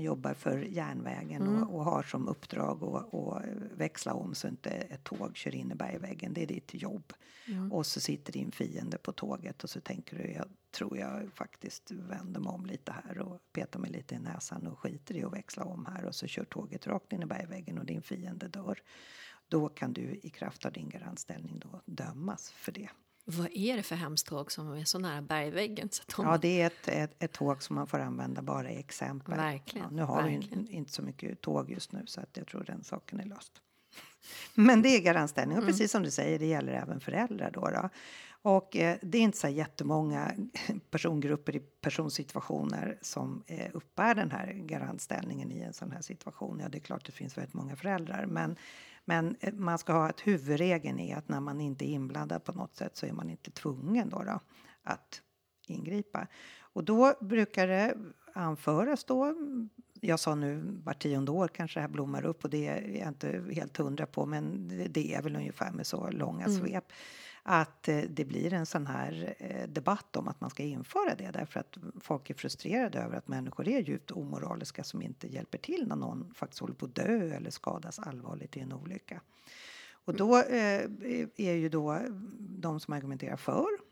Jobbar 0.00 0.34
för 0.34 0.58
järnvägen 0.58 1.48
och, 1.48 1.74
och 1.74 1.84
har 1.84 2.02
som 2.02 2.28
uppdrag 2.28 2.84
att 2.84 3.14
att 3.14 3.44
växla 3.76 4.14
om 4.14 4.34
så 4.34 4.48
inte 4.48 4.70
ett 4.70 5.04
tåg 5.04 5.36
kör 5.36 5.54
in 5.54 5.72
i 5.72 5.74
bergväggen. 5.74 6.34
Det 6.34 6.42
är 6.42 6.46
ditt 6.46 6.74
jobb. 6.74 7.12
Och 7.70 7.86
så 7.86 8.00
sitter 8.00 8.32
din 8.32 8.52
fiende 8.52 8.98
på 8.98 9.12
tåget 9.12 9.64
och 9.64 9.70
så 9.70 9.80
tänker 9.80 10.18
du, 10.18 10.32
jag 10.32 10.46
tror 10.70 10.98
jag 10.98 11.32
faktiskt 11.34 11.90
vänder 11.90 12.40
mig 12.40 12.50
om 12.50 12.66
lite 12.66 12.92
här 12.92 13.18
och 13.18 13.40
petar 13.52 13.80
mig 13.80 13.90
lite 13.90 14.14
i 14.14 14.18
näsan 14.18 14.66
och 14.66 14.78
skiter 14.78 15.16
i 15.16 15.24
att 15.24 15.32
växla 15.32 15.64
om 15.64 15.86
här 15.86 16.04
och 16.04 16.14
så 16.14 16.26
kör 16.26 16.44
tåget 16.44 16.86
rakt 16.86 17.12
in 17.12 17.22
i 17.22 17.26
bergväggen 17.26 17.78
och 17.78 17.86
din 17.86 18.02
fiende 18.02 18.48
dör. 18.48 18.82
Då 19.48 19.68
kan 19.68 19.92
du 19.92 20.20
i 20.22 20.30
kraft 20.30 20.66
av 20.66 20.72
din 20.72 20.88
garantställning 20.88 21.58
då 21.58 21.82
dömas 21.86 22.50
för 22.50 22.72
det. 22.72 22.88
Vad 23.30 23.48
är 23.54 23.76
det 23.76 23.82
för 23.82 23.96
hemskt 23.96 24.26
tåg 24.26 24.52
som 24.52 24.72
är 24.72 24.84
så 24.84 24.98
nära 24.98 25.22
bergväggen? 25.22 25.88
Så 25.92 26.02
att 26.02 26.16
de... 26.16 26.26
Ja, 26.26 26.38
det 26.38 26.60
är 26.60 26.66
ett, 26.66 26.88
ett, 26.88 27.22
ett 27.22 27.32
tåg 27.32 27.62
som 27.62 27.76
man 27.76 27.86
får 27.86 27.98
använda 27.98 28.42
bara 28.42 28.70
i 28.70 28.78
exempel. 28.78 29.34
Verkligen, 29.36 29.86
Ja, 29.90 29.96
nu 29.96 30.02
har 30.02 30.22
vi 30.22 30.34
verkligen. 30.36 30.66
ju 30.66 30.72
inte 30.72 30.92
så 30.92 31.02
mycket 31.02 31.40
tåg 31.40 31.70
just 31.70 31.92
nu 31.92 32.02
så 32.06 32.20
att 32.20 32.36
jag 32.36 32.46
tror 32.46 32.64
den 32.64 32.84
saken 32.84 33.20
är 33.20 33.24
löst. 33.24 33.52
Men 34.54 34.82
det 34.82 34.88
är 34.88 35.00
garantställning 35.00 35.58
och 35.58 35.66
precis 35.66 35.92
som 35.92 36.02
du 36.02 36.10
säger, 36.10 36.38
det 36.38 36.46
gäller 36.46 36.72
även 36.72 37.00
föräldrar 37.00 37.50
då. 37.50 37.60
då. 37.60 37.88
Och 38.42 38.76
eh, 38.76 38.96
det 39.02 39.18
är 39.18 39.22
inte 39.22 39.38
så 39.38 39.48
jättemånga 39.48 40.32
persongrupper 40.90 41.56
i 41.56 41.60
personsituationer 41.60 42.98
som 43.02 43.42
eh, 43.46 43.70
uppbär 43.72 44.14
den 44.14 44.30
här 44.30 44.52
garantställningen 44.52 45.52
i 45.52 45.60
en 45.60 45.72
sån 45.72 45.90
här 45.92 46.02
situation. 46.02 46.60
Ja, 46.62 46.68
det 46.68 46.78
är 46.78 46.80
klart 46.80 47.06
det 47.06 47.12
finns 47.12 47.38
väldigt 47.38 47.54
många 47.54 47.76
föräldrar, 47.76 48.26
men 48.26 48.56
men 49.04 49.36
eh, 49.40 49.54
man 49.54 49.78
ska 49.78 49.92
ha 49.92 50.06
att 50.08 50.20
huvudregeln 50.20 50.98
är 51.00 51.16
att 51.16 51.28
när 51.28 51.40
man 51.40 51.60
inte 51.60 51.84
är 51.84 51.92
inblandad 51.92 52.44
på 52.44 52.52
något 52.52 52.74
sätt 52.76 52.96
så 52.96 53.06
är 53.06 53.12
man 53.12 53.30
inte 53.30 53.50
tvungen 53.50 54.08
då, 54.08 54.22
då 54.22 54.40
att 54.82 55.22
ingripa. 55.66 56.26
Och 56.72 56.84
då 56.84 57.14
brukar 57.20 57.66
det 57.66 57.94
anföras 58.34 59.04
då, 59.04 59.34
jag 60.00 60.20
sa 60.20 60.34
nu 60.34 60.62
var 60.84 60.92
tionde 60.92 61.30
år 61.32 61.48
kanske 61.48 61.78
det 61.78 61.82
här 61.82 61.88
blommar 61.88 62.24
upp 62.24 62.44
och 62.44 62.50
det 62.50 62.66
är 62.66 62.98
jag 62.98 63.08
inte 63.08 63.44
helt 63.54 63.76
hundra 63.76 64.06
på 64.06 64.26
men 64.26 64.68
det- 64.92 65.14
är 65.14 65.22
väl 65.22 65.36
ungefär 65.36 65.70
med 65.72 65.86
så 65.86 66.10
långa 66.10 66.48
svep. 66.48 66.84
Att 67.42 67.88
eh, 67.88 68.02
det 68.08 68.24
blir 68.24 68.52
en 68.52 68.66
sån 68.66 68.86
här 68.86 69.34
eh, 69.38 69.68
debatt 69.68 70.16
om 70.16 70.28
att 70.28 70.40
man 70.40 70.50
ska 70.50 70.62
införa 70.62 71.14
det 71.14 71.30
därför 71.30 71.60
att 71.60 71.76
folk 72.00 72.30
är 72.30 72.34
frustrerade 72.34 72.98
över 72.98 73.16
att 73.16 73.28
människor 73.28 73.68
är 73.68 73.80
djupt 73.80 74.10
omoraliska 74.10 74.84
som 74.84 75.02
inte 75.02 75.28
hjälper 75.28 75.58
till 75.58 75.88
när 75.88 75.96
någon 75.96 76.34
faktiskt 76.34 76.60
håller 76.60 76.74
på 76.74 76.86
att 76.86 76.94
dö 76.94 77.34
eller 77.34 77.50
skadas 77.50 77.98
allvarligt 77.98 78.56
i 78.56 78.60
en 78.60 78.72
olycka. 78.72 79.20
Och 80.04 80.14
då 80.14 80.36
eh, 80.36 80.84
är 81.36 81.54
ju 81.54 81.68
då 81.68 82.00
de 82.38 82.80
som 82.80 82.94
argumenterar 82.94 83.36
för 83.36 83.89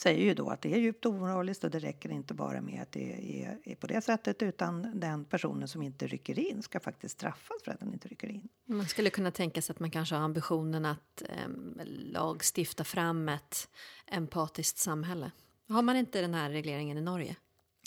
säger 0.00 0.24
ju 0.24 0.34
då 0.34 0.50
att 0.50 0.62
det 0.62 0.74
är 0.74 0.78
djupt 0.78 1.06
omoraliskt 1.06 1.64
och 1.64 1.70
det 1.70 1.78
räcker 1.78 2.10
inte 2.10 2.34
bara 2.34 2.60
med 2.60 2.82
att 2.82 2.92
det 2.92 3.42
är, 3.42 3.58
är 3.64 3.74
på 3.74 3.86
det 3.86 4.00
sättet 4.00 4.42
utan 4.42 5.00
den 5.00 5.24
personen 5.24 5.68
som 5.68 5.82
inte 5.82 6.06
rycker 6.06 6.38
in 6.38 6.62
ska 6.62 6.80
faktiskt 6.80 7.14
straffas 7.14 7.62
för 7.64 7.72
att 7.72 7.80
den 7.80 7.92
inte 7.92 8.08
rycker 8.08 8.28
in. 8.28 8.48
Man 8.66 8.86
skulle 8.86 9.10
kunna 9.10 9.30
tänka 9.30 9.62
sig 9.62 9.72
att 9.72 9.80
man 9.80 9.90
kanske 9.90 10.14
har 10.14 10.22
ambitionen 10.22 10.84
att 10.84 11.22
um, 11.46 11.80
lagstifta 11.86 12.84
fram 12.84 13.28
ett 13.28 13.68
empatiskt 14.06 14.78
samhälle. 14.78 15.30
Har 15.68 15.82
man 15.82 15.96
inte 15.96 16.20
den 16.20 16.34
här 16.34 16.50
regleringen 16.50 16.98
i 16.98 17.00
Norge? 17.00 17.36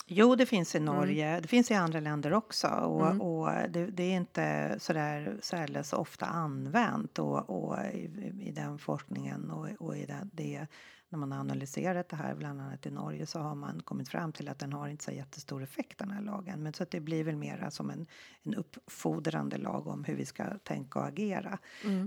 Jo, 0.06 0.36
det 0.36 0.46
finns 0.46 0.76
i 0.76 0.80
Norge. 0.80 1.40
Det 1.40 1.48
finns 1.48 1.72
i 1.72 1.74
andra 1.74 2.00
länder 2.00 2.34
också. 2.34 2.68
Och, 2.68 3.42
och 3.42 3.50
det, 3.70 3.86
det 3.86 4.04
är 4.04 4.16
inte 4.16 4.76
sådär 4.80 5.38
särdeles 5.42 5.94
ofta 5.94 6.26
använt 6.26 7.20
och, 7.20 7.50
och 7.50 7.78
i, 7.94 8.34
i 8.42 8.52
den 8.52 8.80
forskningen 8.80 9.52
och, 9.52 9.68
och 9.80 9.98
i 9.98 10.06
det, 10.06 10.30
det 10.32 10.68
när 11.14 11.20
man 11.20 11.32
har 11.32 11.40
analyserat 11.40 12.10
det 12.10 12.16
här, 12.16 12.36
bland 12.36 12.62
annat 12.62 12.86
i 12.86 12.92
Norge, 12.92 13.26
så 13.26 13.40
har 13.40 13.56
man 13.56 13.82
kommit 13.82 14.10
fram 14.10 14.32
till 14.32 14.50
att 14.50 14.60
den 14.60 14.74
har 14.74 14.88
inte 14.88 15.04
så 15.04 15.12
jättestor 15.12 15.64
effekt, 15.64 15.98
den 15.98 16.12
här 16.12 16.22
lagen. 16.22 16.64
Men 16.64 16.74
så 16.74 16.84
att 16.84 16.92
det 16.92 17.00
blir 17.00 17.24
väl 17.24 17.36
mera 17.36 17.72
som 17.72 17.90
en, 17.90 18.06
en 18.44 18.56
uppfordrande 18.56 19.58
lag 19.58 19.88
om 19.88 20.04
hur 20.04 20.16
vi 20.16 20.26
ska 20.26 20.58
tänka 20.58 21.00
och 21.00 21.06
agera. 21.06 21.58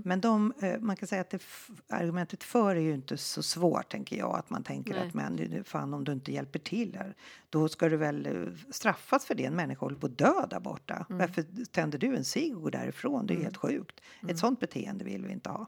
Men 0.03 0.21
de, 0.21 0.53
eh, 0.61 0.79
man 0.79 0.95
kan 0.95 1.07
säga 1.07 1.21
att 1.21 1.29
det, 1.29 1.41
argumentet 1.89 2.43
för 2.43 2.75
är 2.75 2.79
ju 2.79 2.93
inte 2.93 3.17
så 3.17 3.43
svårt, 3.43 3.89
tänker 3.89 4.17
jag. 4.17 4.35
Att 4.35 4.49
man 4.49 4.63
tänker 4.63 4.93
Nej. 4.93 5.07
att 5.07 5.13
men 5.13 5.63
fan 5.63 5.93
om 5.93 6.03
du 6.03 6.11
inte 6.11 6.31
hjälper 6.31 6.59
till 6.59 6.95
här, 6.95 7.15
då 7.49 7.69
ska 7.69 7.89
du 7.89 7.97
väl 7.97 8.25
eh, 8.25 8.71
straffas 8.71 9.25
för 9.25 9.35
det. 9.35 9.45
En 9.45 9.55
människa 9.55 9.85
håller 9.85 9.97
på 9.97 10.05
att 10.05 10.17
dö 10.17 10.45
där 10.49 10.59
borta. 10.59 11.05
Varför 11.09 11.65
tänder 11.65 11.99
du 11.99 12.15
en 12.15 12.25
cigg 12.25 12.55
och 12.55 12.61
går 12.63 12.71
därifrån? 12.71 13.27
Det 13.27 13.33
är 13.33 13.43
helt 13.43 13.57
sjukt. 13.57 14.01
Ett 14.29 14.39
sånt 14.39 14.59
beteende 14.59 15.05
vill 15.05 15.25
vi 15.25 15.33
inte 15.33 15.49
ha. 15.49 15.67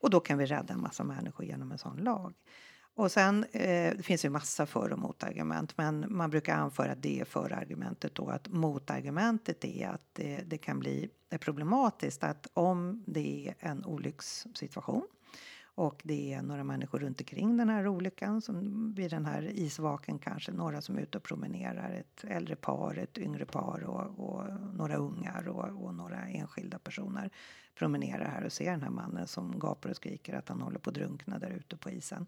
Och 0.00 0.10
då 0.10 0.20
kan 0.20 0.38
vi 0.38 0.46
rädda 0.46 0.74
en 0.74 0.80
massa 0.80 1.04
människor 1.04 1.46
genom 1.46 1.72
en 1.72 1.78
sån 1.78 1.96
lag. 1.96 2.34
Och 2.94 3.12
sen, 3.12 3.44
eh, 3.52 3.96
det 3.96 4.02
finns 4.02 4.24
ju 4.24 4.30
massa 4.30 4.66
för 4.66 4.92
och 4.92 4.98
motargument, 4.98 5.76
men 5.76 6.06
man 6.08 6.30
brukar 6.30 6.56
anföra 6.56 6.92
att 6.92 7.02
det 7.02 7.20
är 7.20 7.24
förargumentet 7.24 8.14
då 8.14 8.28
att 8.28 8.48
motargumentet 8.48 9.64
är 9.64 9.88
att 9.88 10.04
det, 10.12 10.42
det 10.46 10.58
kan 10.58 10.78
bli 10.78 11.10
problematiskt 11.40 12.24
att 12.24 12.46
om 12.54 13.04
det 13.06 13.48
är 13.48 13.70
en 13.70 13.84
olyckssituation 13.84 15.06
och 15.74 16.00
det 16.04 16.32
är 16.32 16.42
några 16.42 16.64
människor 16.64 16.98
runt 16.98 17.20
omkring 17.20 17.56
den 17.56 17.68
här 17.68 17.86
olyckan 17.86 18.40
som 18.40 18.92
vid 18.94 19.10
den 19.10 19.24
här 19.24 19.42
isvaken 19.42 20.18
kanske 20.18 20.52
några 20.52 20.80
som 20.80 20.98
är 20.98 21.02
ute 21.02 21.18
och 21.18 21.24
promenerar, 21.24 21.92
ett 21.92 22.24
äldre 22.24 22.56
par, 22.56 22.98
ett 22.98 23.18
yngre 23.18 23.46
par 23.46 23.84
och, 23.84 24.28
och 24.28 24.44
några 24.74 24.96
ungar 24.96 25.48
och, 25.48 25.84
och 25.84 25.94
några 25.94 26.28
enskilda 26.28 26.78
personer 26.78 27.30
promenerar 27.80 28.24
här 28.24 28.44
och 28.44 28.52
ser 28.52 28.70
den 28.70 28.82
här 28.82 28.90
mannen 28.90 29.26
som 29.26 29.58
gapar 29.58 29.90
och 29.90 29.96
skriker 29.96 30.34
att 30.34 30.48
han 30.48 30.60
håller 30.60 30.78
på 30.78 30.90
att 30.90 30.94
drunkna 30.94 31.38
där 31.38 31.50
ute 31.50 31.76
på 31.76 31.90
isen. 31.90 32.26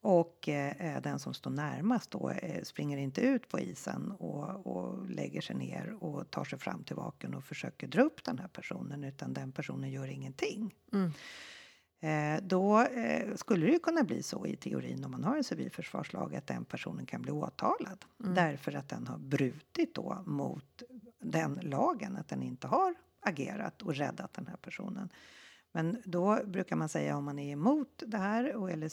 Och 0.00 0.48
eh, 0.48 1.02
den 1.02 1.18
som 1.18 1.34
står 1.34 1.50
närmast 1.50 2.10
då 2.10 2.30
eh, 2.30 2.62
springer 2.62 2.98
inte 2.98 3.20
ut 3.20 3.48
på 3.48 3.60
isen 3.60 4.10
och, 4.10 4.66
och 4.66 5.10
lägger 5.10 5.40
sig 5.40 5.56
ner 5.56 5.96
och 6.00 6.30
tar 6.30 6.44
sig 6.44 6.58
fram 6.58 6.84
till 6.84 6.96
vaken 6.96 7.34
och 7.34 7.44
försöker 7.44 7.86
dra 7.86 8.02
upp 8.02 8.24
den 8.24 8.38
här 8.38 8.48
personen 8.48 9.04
utan 9.04 9.32
den 9.32 9.52
personen 9.52 9.90
gör 9.90 10.06
ingenting. 10.06 10.74
Eh, 12.00 12.42
då 12.42 12.80
eh, 12.80 13.34
skulle 13.34 13.66
det 13.66 13.72
ju 13.72 13.78
kunna 13.78 14.04
bli 14.04 14.22
så 14.22 14.46
i 14.46 14.56
teorin 14.56 15.04
om 15.04 15.10
man 15.10 15.24
har 15.24 15.36
en 15.36 15.44
civilförsvarslag 15.44 16.34
att 16.34 16.46
den 16.46 16.64
personen 16.64 17.06
kan 17.06 17.22
bli 17.22 17.32
åtalad 17.32 18.04
därför 18.18 18.72
att 18.72 18.88
den 18.88 19.06
har 19.06 19.18
brutit 19.18 19.94
då 19.94 20.22
mot 20.26 20.82
den 21.20 21.58
lagen, 21.62 22.16
att 22.16 22.28
den 22.28 22.42
inte 22.42 22.66
har 22.66 22.94
agerat 23.24 23.82
och 23.82 23.94
räddat 23.94 24.34
den 24.34 24.46
här 24.46 24.56
personen. 24.56 25.08
Men 25.72 26.02
då 26.04 26.40
brukar 26.46 26.76
man 26.76 26.88
säga 26.88 27.16
om 27.16 27.24
man 27.24 27.38
är 27.38 27.52
emot 27.52 28.02
det 28.06 28.18
här 28.18 28.54
och 28.54 28.70
eller 28.70 28.88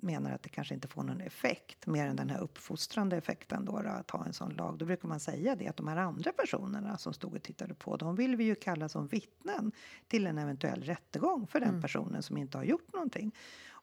menar 0.00 0.32
att 0.32 0.42
det 0.42 0.48
kanske 0.48 0.74
inte 0.74 0.88
får 0.88 1.02
någon 1.02 1.20
effekt 1.20 1.86
mer 1.86 2.06
än 2.06 2.16
den 2.16 2.30
här 2.30 2.40
uppfostrande 2.40 3.16
effekten 3.16 3.64
då, 3.64 3.82
då 3.82 3.88
att 3.88 4.10
ha 4.10 4.26
en 4.26 4.32
sån 4.32 4.54
lag. 4.54 4.78
Då 4.78 4.84
brukar 4.84 5.08
man 5.08 5.20
säga 5.20 5.56
det 5.56 5.68
att 5.68 5.76
de 5.76 5.88
här 5.88 5.96
andra 5.96 6.32
personerna 6.32 6.98
som 6.98 7.12
stod 7.12 7.34
och 7.34 7.42
tittade 7.42 7.74
på, 7.74 7.96
de 7.96 8.16
vill 8.16 8.36
vi 8.36 8.44
ju 8.44 8.54
kalla 8.54 8.88
som 8.88 9.06
vittnen 9.06 9.72
till 10.08 10.26
en 10.26 10.38
eventuell 10.38 10.82
rättegång 10.82 11.46
för 11.46 11.60
den 11.60 11.82
personen 11.82 12.22
som 12.22 12.36
inte 12.36 12.58
har 12.58 12.64
gjort 12.64 12.92
någonting. 12.92 13.34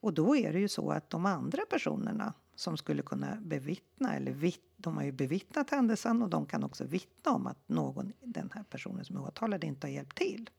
Och 0.06 0.14
då 0.14 0.36
är 0.36 0.54
det 0.54 0.60
ju 0.60 0.68
så 0.68 0.92
att 0.92 1.10
de 1.10 1.26
andra 1.26 1.62
personerna 1.70 2.34
som 2.56 2.78
skulle 2.78 3.02
kunna 3.02 3.36
bevittna, 3.42 4.16
eller 4.16 4.32
vitt, 4.32 4.64
de 4.78 4.98
har 4.98 5.04
ju 5.04 5.12
bevittnat 5.12 5.70
händelsen 5.70 6.22
och 6.22 6.30
de 6.30 6.46
kan 6.46 6.64
också 6.64 6.84
vittna 6.84 7.32
om 7.32 7.48
att 7.48 7.70
någon, 7.70 8.14
den 8.24 8.50
här 8.54 8.64
personen 8.64 9.06
som 9.06 9.16
är 9.16 9.22
åtalad 9.22 9.64
inte 9.64 9.88
har 9.88 9.92
hjälpt 9.92 10.18
till. 10.18 10.50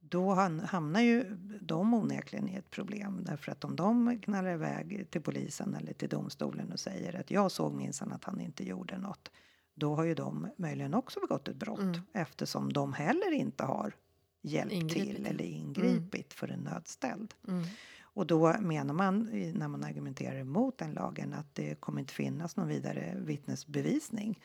Då 0.00 0.30
han- 0.32 0.60
hamnar 0.60 1.00
ju 1.00 1.36
de 1.60 1.94
onekligen 1.94 2.48
i 2.48 2.54
ett 2.54 2.70
problem 2.70 3.20
därför 3.24 3.52
att 3.52 3.64
om 3.64 3.76
de 3.76 4.18
knallar 4.20 4.54
iväg 4.54 5.06
till 5.10 5.22
polisen 5.22 5.74
eller 5.74 5.92
till 5.92 6.08
domstolen 6.08 6.72
och 6.72 6.80
säger 6.80 7.20
att 7.20 7.30
jag 7.30 7.52
såg 7.52 7.74
minsann 7.74 8.12
att 8.12 8.24
han 8.24 8.40
inte 8.40 8.64
gjorde 8.68 8.98
något. 8.98 9.30
Då 9.74 9.94
har 9.94 10.04
ju 10.04 10.14
de 10.14 10.48
möjligen 10.56 10.94
också 10.94 11.20
begått 11.20 11.48
ett 11.48 11.56
brott 11.56 11.78
Mm. 11.80 12.00
eftersom 12.12 12.72
de 12.72 12.92
heller 12.92 13.32
inte 13.32 13.64
har 13.64 13.94
hjälpt 14.42 14.72
Ingripit, 14.74 15.16
till 15.16 15.26
eller 15.26 15.44
ingripit 15.44 16.32
för 16.34 16.48
en 16.48 16.60
nödställd. 16.60 17.34
Mm. 17.48 17.64
Och 18.14 18.26
då 18.26 18.56
menar 18.60 18.94
man 18.94 19.28
när 19.54 19.68
man 19.68 19.84
argumenterar 19.84 20.36
emot 20.36 20.78
den 20.78 20.92
lagen 20.92 21.34
att 21.34 21.54
det 21.54 21.80
kommer 21.80 22.00
inte 22.00 22.14
finnas 22.14 22.56
någon 22.56 22.68
vidare 22.68 23.16
vittnesbevisning 23.18 24.40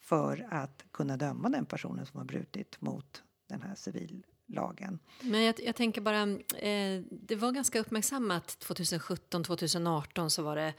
för 0.00 0.46
att 0.50 0.84
kunna 0.92 1.16
döma 1.16 1.48
den 1.48 1.66
personen 1.66 2.06
som 2.06 2.18
har 2.18 2.24
brutit 2.24 2.80
mot 2.80 3.22
den 3.48 3.62
här 3.62 3.74
civillagen. 3.74 4.98
Men 5.20 5.42
jag, 5.42 5.54
jag 5.62 5.76
tänker 5.76 6.00
bara, 6.00 6.22
eh, 6.68 7.02
det 7.10 7.36
var 7.36 7.52
ganska 7.52 7.80
uppmärksammat 7.80 8.58
2017, 8.58 9.44
2018 9.44 10.30
så 10.30 10.42
var 10.42 10.56
det 10.56 10.74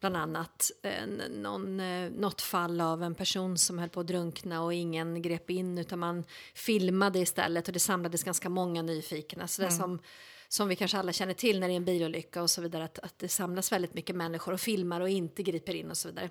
bland 0.00 0.16
annat 0.16 0.70
eh, 0.82 1.06
någon, 1.30 1.80
eh, 1.80 2.10
något 2.10 2.40
fall 2.40 2.80
av 2.80 3.02
en 3.02 3.14
person 3.14 3.58
som 3.58 3.78
höll 3.78 3.88
på 3.88 4.00
att 4.00 4.06
drunkna 4.06 4.62
och 4.62 4.74
ingen 4.74 5.22
grep 5.22 5.50
in 5.50 5.78
utan 5.78 5.98
man 5.98 6.24
filmade 6.54 7.18
istället 7.18 7.68
och 7.68 7.72
det 7.72 7.80
samlades 7.80 8.24
ganska 8.24 8.48
många 8.48 8.82
nyfikna. 8.82 9.48
Så 9.48 9.62
det 9.62 9.70
som, 9.70 9.98
som 10.48 10.68
vi 10.68 10.76
kanske 10.76 10.98
alla 10.98 11.12
känner 11.12 11.34
till 11.34 11.60
när 11.60 11.68
det 11.68 11.74
är 11.74 11.76
en 11.76 11.84
bilolycka 11.84 12.42
och 12.42 12.50
så 12.50 12.62
vidare 12.62 12.84
att, 12.84 12.98
att 12.98 13.18
det 13.18 13.28
samlas 13.28 13.72
väldigt 13.72 13.94
mycket 13.94 14.16
människor 14.16 14.52
och 14.52 14.60
filmar 14.60 15.00
och 15.00 15.08
inte 15.08 15.42
griper 15.42 15.74
in 15.74 15.90
och 15.90 15.96
så 15.96 16.08
vidare. 16.08 16.30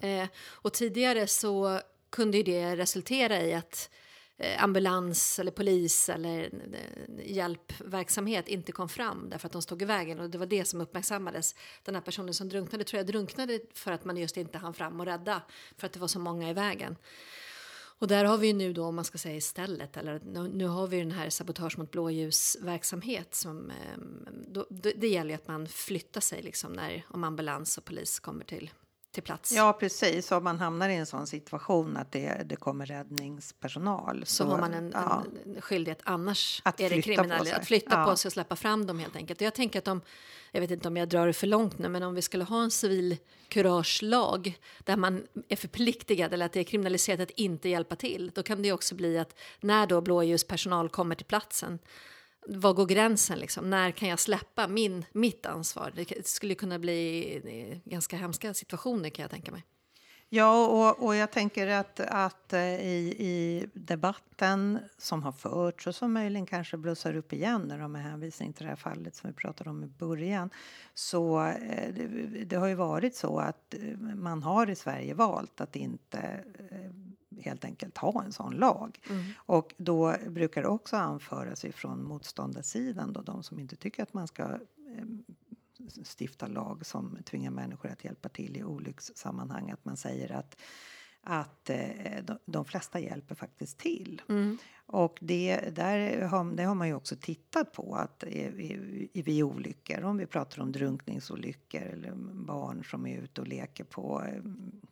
Eh, 0.00 0.28
och 0.38 0.72
tidigare 0.72 1.26
så 1.26 1.80
kunde 2.10 2.36
ju 2.36 2.42
det 2.42 2.76
resultera 2.76 3.42
i 3.42 3.54
att 3.54 3.90
eh, 4.36 4.64
ambulans 4.64 5.38
eller 5.38 5.50
polis 5.50 6.08
eller 6.08 6.44
eh, 6.44 7.32
hjälpverksamhet 7.32 8.48
inte 8.48 8.72
kom 8.72 8.88
fram 8.88 9.30
därför 9.30 9.46
att 9.46 9.52
de 9.52 9.62
stod 9.62 9.82
i 9.82 9.84
vägen 9.84 10.20
och 10.20 10.30
det 10.30 10.38
var 10.38 10.46
det 10.46 10.64
som 10.64 10.80
uppmärksammades. 10.80 11.54
Den 11.84 11.94
här 11.94 12.02
personen 12.02 12.34
som 12.34 12.48
drunknade 12.48 12.84
tror 12.84 12.98
jag 12.98 13.06
drunknade 13.06 13.60
för 13.74 13.92
att 13.92 14.04
man 14.04 14.16
just 14.16 14.36
inte 14.36 14.58
hann 14.58 14.74
fram 14.74 15.00
och 15.00 15.06
rädda 15.06 15.42
för 15.76 15.86
att 15.86 15.92
det 15.92 16.00
var 16.00 16.08
så 16.08 16.18
många 16.18 16.50
i 16.50 16.52
vägen. 16.52 16.96
Och 17.98 18.08
där 18.08 18.24
har 18.24 18.38
vi 18.38 18.46
ju 18.46 18.52
nu 18.52 18.72
då, 18.72 18.84
om 18.84 18.94
man 18.94 19.04
ska 19.04 19.18
säga 19.18 19.36
istället, 19.36 19.96
eller 19.96 20.20
nu, 20.24 20.48
nu 20.48 20.66
har 20.66 20.86
vi 20.86 20.98
den 20.98 21.10
här 21.10 21.30
sabotage 21.30 21.78
mot 21.78 21.90
blåljusverksamhet 21.90 23.34
som, 23.34 23.70
ehm, 23.70 24.26
då, 24.48 24.66
det, 24.70 24.92
det 24.92 25.08
gäller 25.08 25.30
ju 25.30 25.34
att 25.34 25.48
man 25.48 25.68
flyttar 25.68 26.20
sig 26.20 26.42
liksom 26.42 26.72
när, 26.72 27.04
om 27.08 27.24
ambulans 27.24 27.78
och 27.78 27.84
polis 27.84 28.20
kommer 28.20 28.44
till, 28.44 28.70
till 29.16 29.22
plats. 29.22 29.52
Ja, 29.52 29.72
precis. 29.72 30.32
Om 30.32 30.44
man 30.44 30.58
hamnar 30.58 30.88
i 30.88 30.94
en 30.94 31.06
sån 31.06 31.26
situation 31.26 31.96
att 31.96 32.12
det, 32.12 32.42
det 32.44 32.56
kommer 32.56 32.86
räddningspersonal 32.86 34.22
så, 34.26 34.44
har 34.44 34.58
man 34.58 34.74
en, 34.74 34.90
ja, 34.94 35.24
en 35.44 35.60
skyldighet. 35.60 36.00
Annars 36.04 36.62
Att 36.64 36.80
är 36.80 36.90
det 36.90 37.02
kriminellt. 37.02 37.52
Att 37.52 37.66
flytta 37.66 37.96
Ja. 38.00 38.04
på 38.04 38.16
sig 38.16 38.28
och 38.28 38.32
släppa 38.32 38.56
fram 38.56 38.86
dem 38.86 38.98
helt 38.98 39.16
enkelt. 39.16 39.40
Och 39.40 39.46
jag 39.46 39.54
tänker 39.54 39.78
att 39.78 39.88
om, 39.88 40.00
jag 40.52 40.60
vet 40.60 40.70
inte 40.70 40.88
om 40.88 40.96
jag 40.96 41.08
drar 41.08 41.26
det 41.26 41.32
för 41.32 41.46
långt 41.46 41.78
nu, 41.78 41.88
men 41.88 42.02
om 42.02 42.14
vi 42.14 42.22
skulle 42.22 42.44
ha 42.44 42.62
en 42.62 42.70
civil 42.70 43.16
kuragelag 43.48 44.58
där 44.84 44.96
man 44.96 45.26
är 45.48 45.56
förpliktigad 45.56 46.34
eller 46.34 46.46
att 46.46 46.52
det 46.52 46.60
är 46.60 46.64
kriminaliserat 46.64 47.20
att 47.20 47.30
inte 47.30 47.68
hjälpa 47.68 47.96
till, 47.96 48.30
då 48.34 48.42
kan 48.42 48.62
det 48.62 48.72
också 48.72 48.94
bli 48.94 49.18
att 49.18 49.34
när 49.60 49.86
då 49.86 50.00
blåljuspersonal 50.00 50.88
kommer 50.88 51.14
till 51.14 51.26
platsen, 51.26 51.78
var 52.48 52.72
går 52.72 52.86
gränsen 52.86 53.38
liksom? 53.38 53.70
När 53.70 53.90
kan 53.90 54.08
jag 54.08 54.18
släppa 54.18 54.68
min, 54.68 55.04
mitt 55.12 55.46
ansvar? 55.46 55.92
Det 55.94 56.26
skulle 56.26 56.54
kunna 56.54 56.78
bli 56.78 57.80
eh, 57.84 57.90
ganska 57.90 58.16
hemska 58.16 58.54
situationer 58.54 59.10
kan 59.10 59.22
jag 59.22 59.30
tänka 59.30 59.52
mig. 59.52 59.64
Ja, 60.28 60.66
och, 60.66 61.06
och 61.06 61.16
jag 61.16 61.30
tänker 61.30 61.66
att, 61.66 62.00
att 62.00 62.52
eh, 62.52 62.60
i, 62.60 63.16
i 63.18 63.66
debatten 63.74 64.78
som 64.98 65.22
har 65.22 65.32
förts 65.32 65.86
och 65.86 65.94
som 65.94 66.12
möjligen 66.12 66.46
kanske 66.46 66.76
blossar 66.76 67.16
upp 67.16 67.32
igen 67.32 67.62
när 67.62 67.78
de 67.78 67.92
med 67.92 68.02
hänvisning 68.02 68.52
till 68.52 68.64
det 68.64 68.68
här 68.68 68.76
fallet 68.76 69.14
som 69.14 69.30
vi 69.30 69.36
pratade 69.36 69.70
om 69.70 69.84
i 69.84 69.86
början. 69.86 70.50
Så 70.94 71.46
eh, 71.46 71.94
det, 71.94 72.44
det 72.44 72.56
har 72.56 72.66
ju 72.66 72.74
varit 72.74 73.16
så 73.16 73.38
att 73.38 73.74
man 74.14 74.42
har 74.42 74.70
i 74.70 74.74
Sverige 74.74 75.14
valt 75.14 75.60
att 75.60 75.76
inte 75.76 76.44
eh, 76.70 76.75
helt 77.40 77.64
enkelt 77.64 77.98
ha 77.98 78.24
en 78.24 78.32
sån 78.32 78.54
lag. 78.56 79.00
Och 79.36 79.74
då 79.76 80.16
brukar 80.28 80.62
det 80.62 80.68
också 80.68 80.96
anföras 80.96 81.64
ifrån 81.64 82.04
motståndarsidan, 82.04 83.12
då, 83.12 83.20
de 83.22 83.42
som 83.42 83.58
inte 83.58 83.76
tycker 83.76 84.02
att 84.02 84.14
man 84.14 84.28
ska 84.28 84.42
eh, 84.42 85.04
stifta 86.18 86.46
lag 86.46 86.86
som 86.86 87.18
tvingar 87.24 87.50
människor 87.50 87.90
att 87.90 88.04
hjälpa 88.04 88.28
till 88.28 88.56
i 88.56 88.64
olyckssammanhang. 88.64 89.70
Att 89.70 89.84
man 89.84 89.96
säger 89.96 90.32
att, 90.32 90.56
att 91.20 91.70
eh, 91.70 92.24
de, 92.24 92.38
de 92.44 92.64
flesta 92.64 93.00
hjälper 93.00 93.34
faktiskt 93.34 93.78
till. 93.78 94.22
Och 94.88 95.18
det, 95.20 95.60
där 95.76 96.20
har, 96.22 96.56
det 96.56 96.62
har 96.62 96.74
man 96.74 96.88
ju 96.88 96.94
också 96.94 97.16
tittat 97.16 97.72
på 97.72 97.94
att 97.94 98.24
vid 99.12 99.42
olyckor, 99.42 100.02
om 100.02 100.16
vi 100.16 100.26
pratar 100.26 100.62
om 100.62 100.72
drunkningsolyckor 100.72 101.82
eller 101.82 102.12
barn 102.32 102.84
som 102.84 103.06
är 103.06 103.18
ute 103.18 103.40
och 103.40 103.48
leker 103.48 103.84
på, 103.84 104.22
eh, 104.26 104.36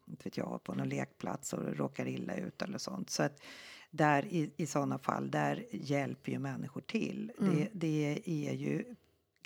inte 0.09 0.25
vet 0.25 0.37
jag, 0.37 0.61
på 0.65 0.75
någon 0.75 0.89
lekplats 0.89 1.53
och 1.53 1.77
råkar 1.77 2.09
illa 2.09 2.37
ut 2.37 2.63
eller 2.63 2.79
sånt. 2.79 3.11
Så 3.11 3.23
att 3.23 3.43
där 3.91 4.25
i, 4.25 4.51
i 4.57 4.67
sådana 4.67 4.99
fall, 4.99 5.31
där 5.31 5.67
hjälper 5.71 6.33
ju 6.33 6.39
människor 6.39 6.81
till. 6.81 7.33
Det, 7.39 7.69
det 7.73 8.23
är 8.27 8.53
ju 8.53 8.85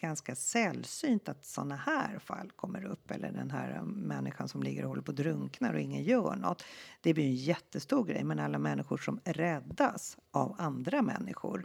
ganska 0.00 0.34
sällsynt 0.34 1.28
att 1.28 1.44
såna 1.44 1.76
här 1.76 2.18
fall 2.18 2.50
kommer 2.56 2.84
upp. 2.84 3.11
Eller 3.11 3.32
den 3.32 3.50
här 3.50 3.82
människan 3.82 4.48
som 4.48 4.62
ligger 4.62 4.82
och 4.82 4.88
håller 4.88 5.02
på 5.02 5.11
att 5.11 5.16
drunkna 5.16 5.70
och 5.70 5.80
ingen 5.80 6.04
gör 6.04 6.37
något. 6.37 6.64
Det 7.00 7.14
blir 7.14 7.24
en 7.24 7.34
jättestor 7.34 8.04
grej. 8.04 8.24
Men 8.24 8.38
alla 8.38 8.58
människor 8.58 8.96
som 8.98 9.20
räddas 9.24 10.18
av 10.30 10.54
andra 10.58 11.02
människor. 11.02 11.64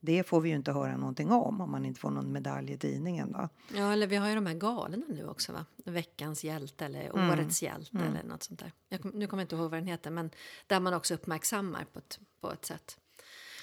Det 0.00 0.22
får 0.22 0.40
vi 0.40 0.48
ju 0.48 0.54
inte 0.56 0.72
höra 0.72 0.96
någonting 0.96 1.30
om. 1.30 1.60
Om 1.60 1.70
man 1.70 1.84
inte 1.84 2.00
får 2.00 2.10
någon 2.10 2.32
medalj 2.32 2.72
i 2.72 2.78
tidningen 2.78 3.32
då. 3.32 3.48
Ja, 3.76 3.92
eller 3.92 4.06
vi 4.06 4.16
har 4.16 4.28
ju 4.28 4.34
de 4.34 4.46
här 4.46 4.54
galorna 4.54 5.06
nu 5.08 5.26
också, 5.28 5.52
va? 5.52 5.64
Veckans 5.84 6.44
hjälte 6.44 6.84
eller 6.84 7.10
Mm. 7.14 7.30
årets 7.30 7.62
hjälte 7.62 7.98
eller 7.98 8.22
något 8.22 8.42
sånt 8.42 8.60
där. 8.60 8.72
Jag 8.88 9.14
nu 9.14 9.26
kommer 9.26 9.40
jag 9.42 9.44
inte 9.44 9.56
ihåg 9.56 9.70
vad 9.70 9.80
den 9.80 9.86
heter, 9.86 10.10
men 10.10 10.30
där 10.66 10.80
man 10.80 10.94
också 10.94 11.14
uppmärksammar 11.14 11.84
på 11.92 11.98
ett, 11.98 12.18
på 12.40 12.52
ett 12.52 12.64
sätt. 12.64 12.98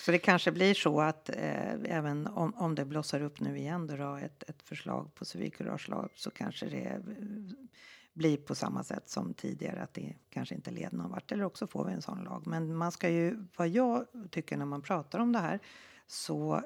Så 0.08 0.12
det 0.12 0.20
kanske 0.20 0.52
blir 0.52 0.74
så 0.74 1.02
att 1.02 1.30
eh, 1.30 1.74
även 1.84 2.28
om, 2.28 2.54
om 2.56 2.76
det 2.76 2.86
blossar 2.86 3.22
upp 3.22 3.40
nu 3.40 3.58
igen 3.58 3.88
då, 3.88 3.96
då 3.96 4.16
ett, 4.16 4.44
ett 4.48 4.62
förslag 4.62 5.16
på 5.16 5.26
civilkuragelag 5.26 6.10
så 6.16 6.32
kanske 6.32 6.66
det 6.66 6.84
eh, 6.84 7.00
blir 8.14 8.38
på 8.38 8.56
samma 8.56 8.84
sätt 8.84 9.10
som 9.10 9.34
tidigare 9.34 9.82
att 9.82 9.94
det 9.94 10.16
kanske 10.30 10.56
inte 10.56 10.72
leder 10.72 10.98
någon 10.98 11.12
vart 11.12 11.32
eller 11.32 11.44
också 11.44 11.68
får 11.68 11.86
vi 11.86 11.94
en 11.94 12.02
sån 12.02 12.24
lag. 12.24 12.48
Men 12.48 12.76
man 12.76 12.92
ska 12.92 13.10
ju, 13.10 13.46
vad 13.58 13.68
jag 13.68 14.06
tycker 14.32 14.58
när 14.58 14.66
man 14.66 14.82
pratar 14.82 15.20
om 15.20 15.32
det 15.32 15.40
här 15.40 15.60
så 16.08 16.62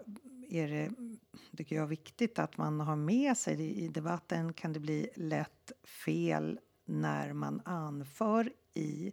är 0.50 0.68
det, 0.68 0.92
tycker 1.58 1.76
jag, 1.76 1.88
viktigt 1.88 2.40
att 2.40 2.58
man 2.58 2.80
har 2.80 2.96
med 2.96 3.38
sig 3.38 3.56
det. 3.56 3.70
I 3.72 3.88
debatten 3.88 4.54
kan 4.54 4.74
det 4.74 4.80
bli 4.80 5.10
lätt 5.16 5.72
fel 6.06 6.60
när 6.86 7.34
man 7.34 7.62
anför 7.66 8.52
i 8.74 9.12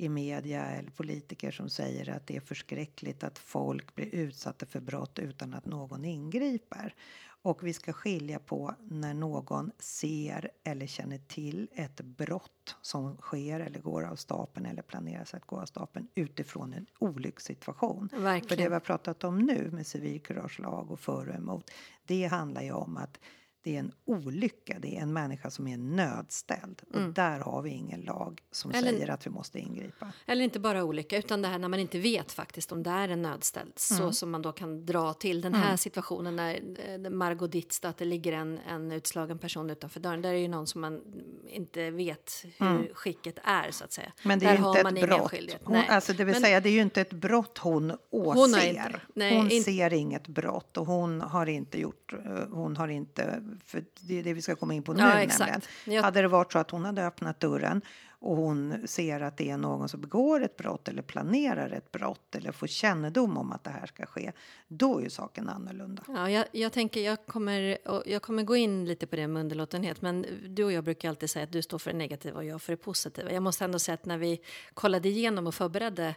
i 0.00 0.08
media 0.08 0.66
eller 0.66 0.90
politiker 0.90 1.50
som 1.50 1.68
säger 1.68 2.10
att 2.10 2.26
det 2.26 2.36
är 2.36 2.40
förskräckligt 2.40 3.24
att 3.24 3.38
folk 3.38 3.94
blir 3.94 4.14
utsatta 4.14 4.66
för 4.66 4.80
brott 4.80 5.18
utan 5.18 5.54
att 5.54 5.66
någon 5.66 6.04
ingriper. 6.04 6.94
Och 7.42 7.66
vi 7.66 7.72
ska 7.72 7.92
skilja 7.92 8.38
på 8.38 8.74
när 8.78 9.14
någon 9.14 9.70
ser 9.78 10.50
eller 10.64 10.86
känner 10.86 11.18
till 11.18 11.68
ett 11.72 12.00
brott 12.00 12.76
som 12.80 13.16
sker 13.16 13.60
eller 13.60 13.80
går 13.80 14.02
av 14.04 14.16
stapeln 14.16 14.66
eller 14.66 14.82
planeras 14.82 15.34
att 15.34 15.46
gå 15.46 15.60
av 15.60 15.66
stapeln 15.66 16.08
utifrån 16.14 16.72
en 16.72 16.86
olyckssituation. 16.98 18.08
För 18.08 18.16
det 18.16 18.22
Verkligen. 18.22 18.68
vi 18.68 18.72
har 18.72 18.80
pratat 18.80 19.24
om 19.24 19.38
nu 19.38 19.70
med 19.72 19.86
civilkuragelag 19.86 20.90
och 20.90 21.00
för 21.00 21.28
och 21.28 21.34
emot, 21.34 21.70
det 22.06 22.26
handlar 22.26 22.62
ju 22.62 22.72
om 22.72 22.96
att 22.96 23.18
det 23.62 23.74
är 23.76 23.80
en 23.80 23.92
olycka, 24.04 24.76
det 24.80 24.96
är 24.96 25.00
en 25.02 25.12
människa 25.12 25.50
som 25.50 25.66
är 25.68 25.76
nödställd. 25.76 26.82
Och 26.94 27.00
där 27.12 27.38
har 27.40 27.62
vi 27.62 27.70
ingen 27.70 28.00
lag 28.00 28.40
som 28.50 28.70
Eller- 28.70 28.90
säger 28.90 29.10
att 29.10 29.26
vi 29.26 29.30
måste 29.30 29.58
ingripa. 29.58 30.12
Eller 30.26 30.44
inte 30.44 30.60
bara 30.60 30.84
olycka, 30.84 31.18
utan 31.18 31.42
det 31.42 31.48
här 31.48 31.58
när 31.58 31.68
man 31.68 31.80
inte 31.80 31.98
vet 31.98 32.32
faktiskt 32.32 32.72
om 32.72 32.82
det 32.82 32.90
är 32.90 33.08
en 33.08 33.22
nödställd. 33.22 33.72
Så 33.76 34.12
som 34.12 34.30
man 34.30 34.42
då 34.42 34.52
kan 34.52 34.86
dra 34.86 35.12
till 35.14 35.40
den 35.40 35.54
här 35.54 35.76
situationen 35.76 36.36
när 36.36 36.60
eh, 37.04 37.10
Margot 37.10 37.52
Ditz, 37.52 37.80
då, 37.80 37.88
att 37.88 37.96
det 37.98 38.04
ligger 38.04 38.32
en, 38.32 38.58
en 38.68 38.92
utslagen 38.92 39.38
person 39.38 39.70
utanför 39.70 40.00
dörren. 40.00 40.22
Där 40.22 40.30
är 40.30 40.38
ju 40.38 40.48
någon 40.48 40.66
som 40.66 40.80
man 40.80 41.00
inte 41.48 41.90
vet 41.90 42.44
hur 42.58 42.94
skicket 42.94 43.38
är 43.44 43.70
så 43.70 43.84
att 43.84 43.92
säga. 43.92 44.12
Men 44.22 44.38
det 44.38 44.46
Där 44.46 44.52
är 44.52 44.56
ju 44.56 44.62
har 44.62 44.70
inte 44.70 44.82
man 44.82 44.92
ett 44.96 45.04
ingen 45.04 45.08
brott. 45.18 45.32
Hon, 45.64 45.76
Nej. 45.76 45.86
alltså 45.88 46.12
det 46.12 46.24
vill 46.24 46.34
Men- 46.34 46.42
säga, 46.42 46.60
det 46.60 46.68
är 46.68 46.72
ju 46.72 46.80
inte 46.82 47.00
ett 47.00 47.12
brott 47.12 47.58
hon 47.58 47.90
åser. 48.10 48.40
har 48.40 48.48
Hon, 48.48 48.68
inte- 48.68 49.00
nej, 49.14 49.34
inte- 49.56 49.62
ser 49.70 49.92
inget 49.92 50.28
brott 50.28 50.76
och 50.76 50.86
hon 50.86 51.20
har 51.20 51.46
inte 51.46 51.80
gjort, 51.80 52.12
eh, 52.12 52.18
hon 52.50 52.76
har 52.76 52.88
inte 52.88 53.42
för 53.64 53.84
det 54.00 54.18
är 54.18 54.22
det 54.22 54.34
vi 54.34 54.42
ska 54.42 54.56
komma 54.56 54.74
in 54.74 54.82
på 54.82 54.92
nu. 54.92 55.00
Ja, 55.02 55.20
exakt. 55.20 55.68
Jag- 55.84 56.02
Hade 56.02 56.22
det 56.22 56.28
varit 56.28 56.52
så 56.52 56.58
att 56.58 56.70
hon 56.70 56.84
hade 56.84 57.06
öppnat 57.06 57.40
dörren 57.40 57.82
och 58.22 58.36
hon 58.36 58.88
ser 58.88 59.20
att 59.20 59.36
det 59.36 59.50
är 59.50 59.56
någon 59.56 59.88
som 59.88 60.00
begår 60.00 60.42
ett 60.44 60.56
brott 60.56 60.88
eller 60.88 61.02
planerar 61.02 61.70
ett 61.70 61.92
brott 61.92 62.34
eller 62.34 62.52
får 62.52 62.66
kännedom 62.66 63.36
om 63.36 63.52
att 63.52 63.64
det 63.64 63.70
här 63.70 63.86
ska 63.86 64.06
ske, 64.06 64.32
då 64.68 64.98
är 64.98 65.02
ju 65.02 65.10
saken 65.10 65.48
annorlunda. 65.48 66.02
Ja, 66.08 66.30
jag, 66.30 66.44
jag 66.52 66.72
tänker, 66.72 67.00
jag 67.00 67.26
kommer, 67.26 67.78
jag 68.06 68.22
kommer 68.22 68.42
gå 68.42 68.56
in 68.56 68.84
lite 68.84 69.06
på 69.06 69.16
det 69.16 69.26
med 69.26 69.40
underlåtenhet, 69.40 70.02
men 70.02 70.26
du 70.48 70.64
och 70.64 70.72
jag 70.72 70.84
brukar 70.84 71.08
alltid 71.08 71.30
säga 71.30 71.42
att 71.44 71.52
du 71.52 71.62
står 71.62 71.78
för 71.78 71.90
det 71.92 71.98
negativa 71.98 72.36
och 72.38 72.44
jag 72.44 72.62
för 72.62 72.72
det 72.72 72.76
positiva. 72.76 73.32
Jag 73.32 73.42
måste 73.42 73.64
ändå 73.64 73.78
säga 73.78 73.94
att 73.94 74.04
när 74.04 74.18
vi 74.18 74.40
kollade 74.74 75.08
igenom 75.08 75.46
och 75.46 75.54
förberedde 75.54 76.14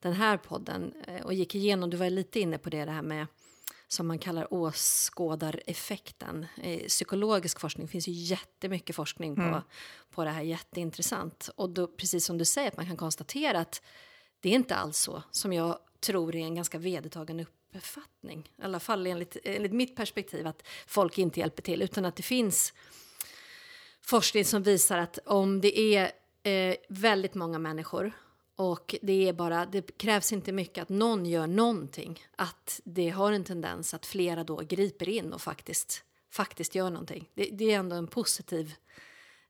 den 0.00 0.12
här 0.12 0.36
podden 0.36 0.92
eh, 1.06 1.22
och 1.24 1.34
gick 1.34 1.54
igenom, 1.54 1.90
du 1.90 1.96
var 1.96 2.10
lite 2.10 2.40
inne 2.40 2.58
på 2.58 2.70
det, 2.70 2.84
det 2.84 2.90
här 2.90 3.02
med 3.02 3.26
som 3.94 4.06
man 4.06 4.18
kallar 4.18 4.54
åskådareffekten. 4.54 6.46
I 6.62 6.88
psykologisk 6.88 7.60
forskning 7.60 7.88
finns 7.88 8.08
ju 8.08 8.12
jättemycket 8.12 8.96
forskning 8.96 9.36
på, 9.36 9.62
på 10.10 10.24
det 10.24 10.30
här, 10.30 10.42
jätteintressant. 10.42 11.50
Och 11.56 11.70
då, 11.70 11.86
precis 11.86 12.24
som 12.24 12.38
du 12.38 12.44
säger, 12.44 12.68
att 12.68 12.76
man 12.76 12.86
kan 12.86 12.96
konstatera 12.96 13.58
att 13.60 13.82
det 14.40 14.48
är 14.48 14.54
inte 14.54 14.76
alls 14.76 14.98
så 14.98 15.22
som 15.30 15.52
jag 15.52 15.78
tror 16.00 16.34
är 16.34 16.40
en 16.40 16.54
ganska 16.54 16.78
vedertagen 16.78 17.46
uppfattning. 17.74 18.50
I 18.58 18.62
alla 18.62 18.80
fall 18.80 19.06
enligt, 19.06 19.36
enligt 19.44 19.72
mitt 19.72 19.96
perspektiv 19.96 20.46
att 20.46 20.62
folk 20.86 21.18
inte 21.18 21.40
hjälper 21.40 21.62
till 21.62 21.82
utan 21.82 22.04
att 22.04 22.16
det 22.16 22.22
finns 22.22 22.72
forskning 24.00 24.44
som 24.44 24.62
visar 24.62 24.98
att 24.98 25.18
om 25.26 25.60
det 25.60 25.78
är 25.78 26.10
eh, 26.42 26.76
väldigt 26.88 27.34
många 27.34 27.58
människor 27.58 28.12
och 28.56 28.94
det 29.02 29.28
är 29.28 29.32
bara, 29.32 29.66
det 29.66 29.98
krävs 29.98 30.32
inte 30.32 30.52
mycket 30.52 30.82
att 30.82 30.88
någon 30.88 31.26
gör 31.26 31.46
någonting. 31.46 32.20
Att 32.36 32.80
det 32.84 33.08
har 33.08 33.32
en 33.32 33.44
tendens 33.44 33.94
att 33.94 34.06
flera 34.06 34.44
då 34.44 34.56
griper 34.56 35.08
in 35.08 35.32
och 35.32 35.42
faktiskt, 35.42 36.04
faktiskt 36.30 36.74
gör 36.74 36.90
någonting. 36.90 37.30
Det, 37.34 37.44
det 37.52 37.72
är 37.72 37.78
ändå 37.78 37.96
en 37.96 38.06
positiv 38.06 38.74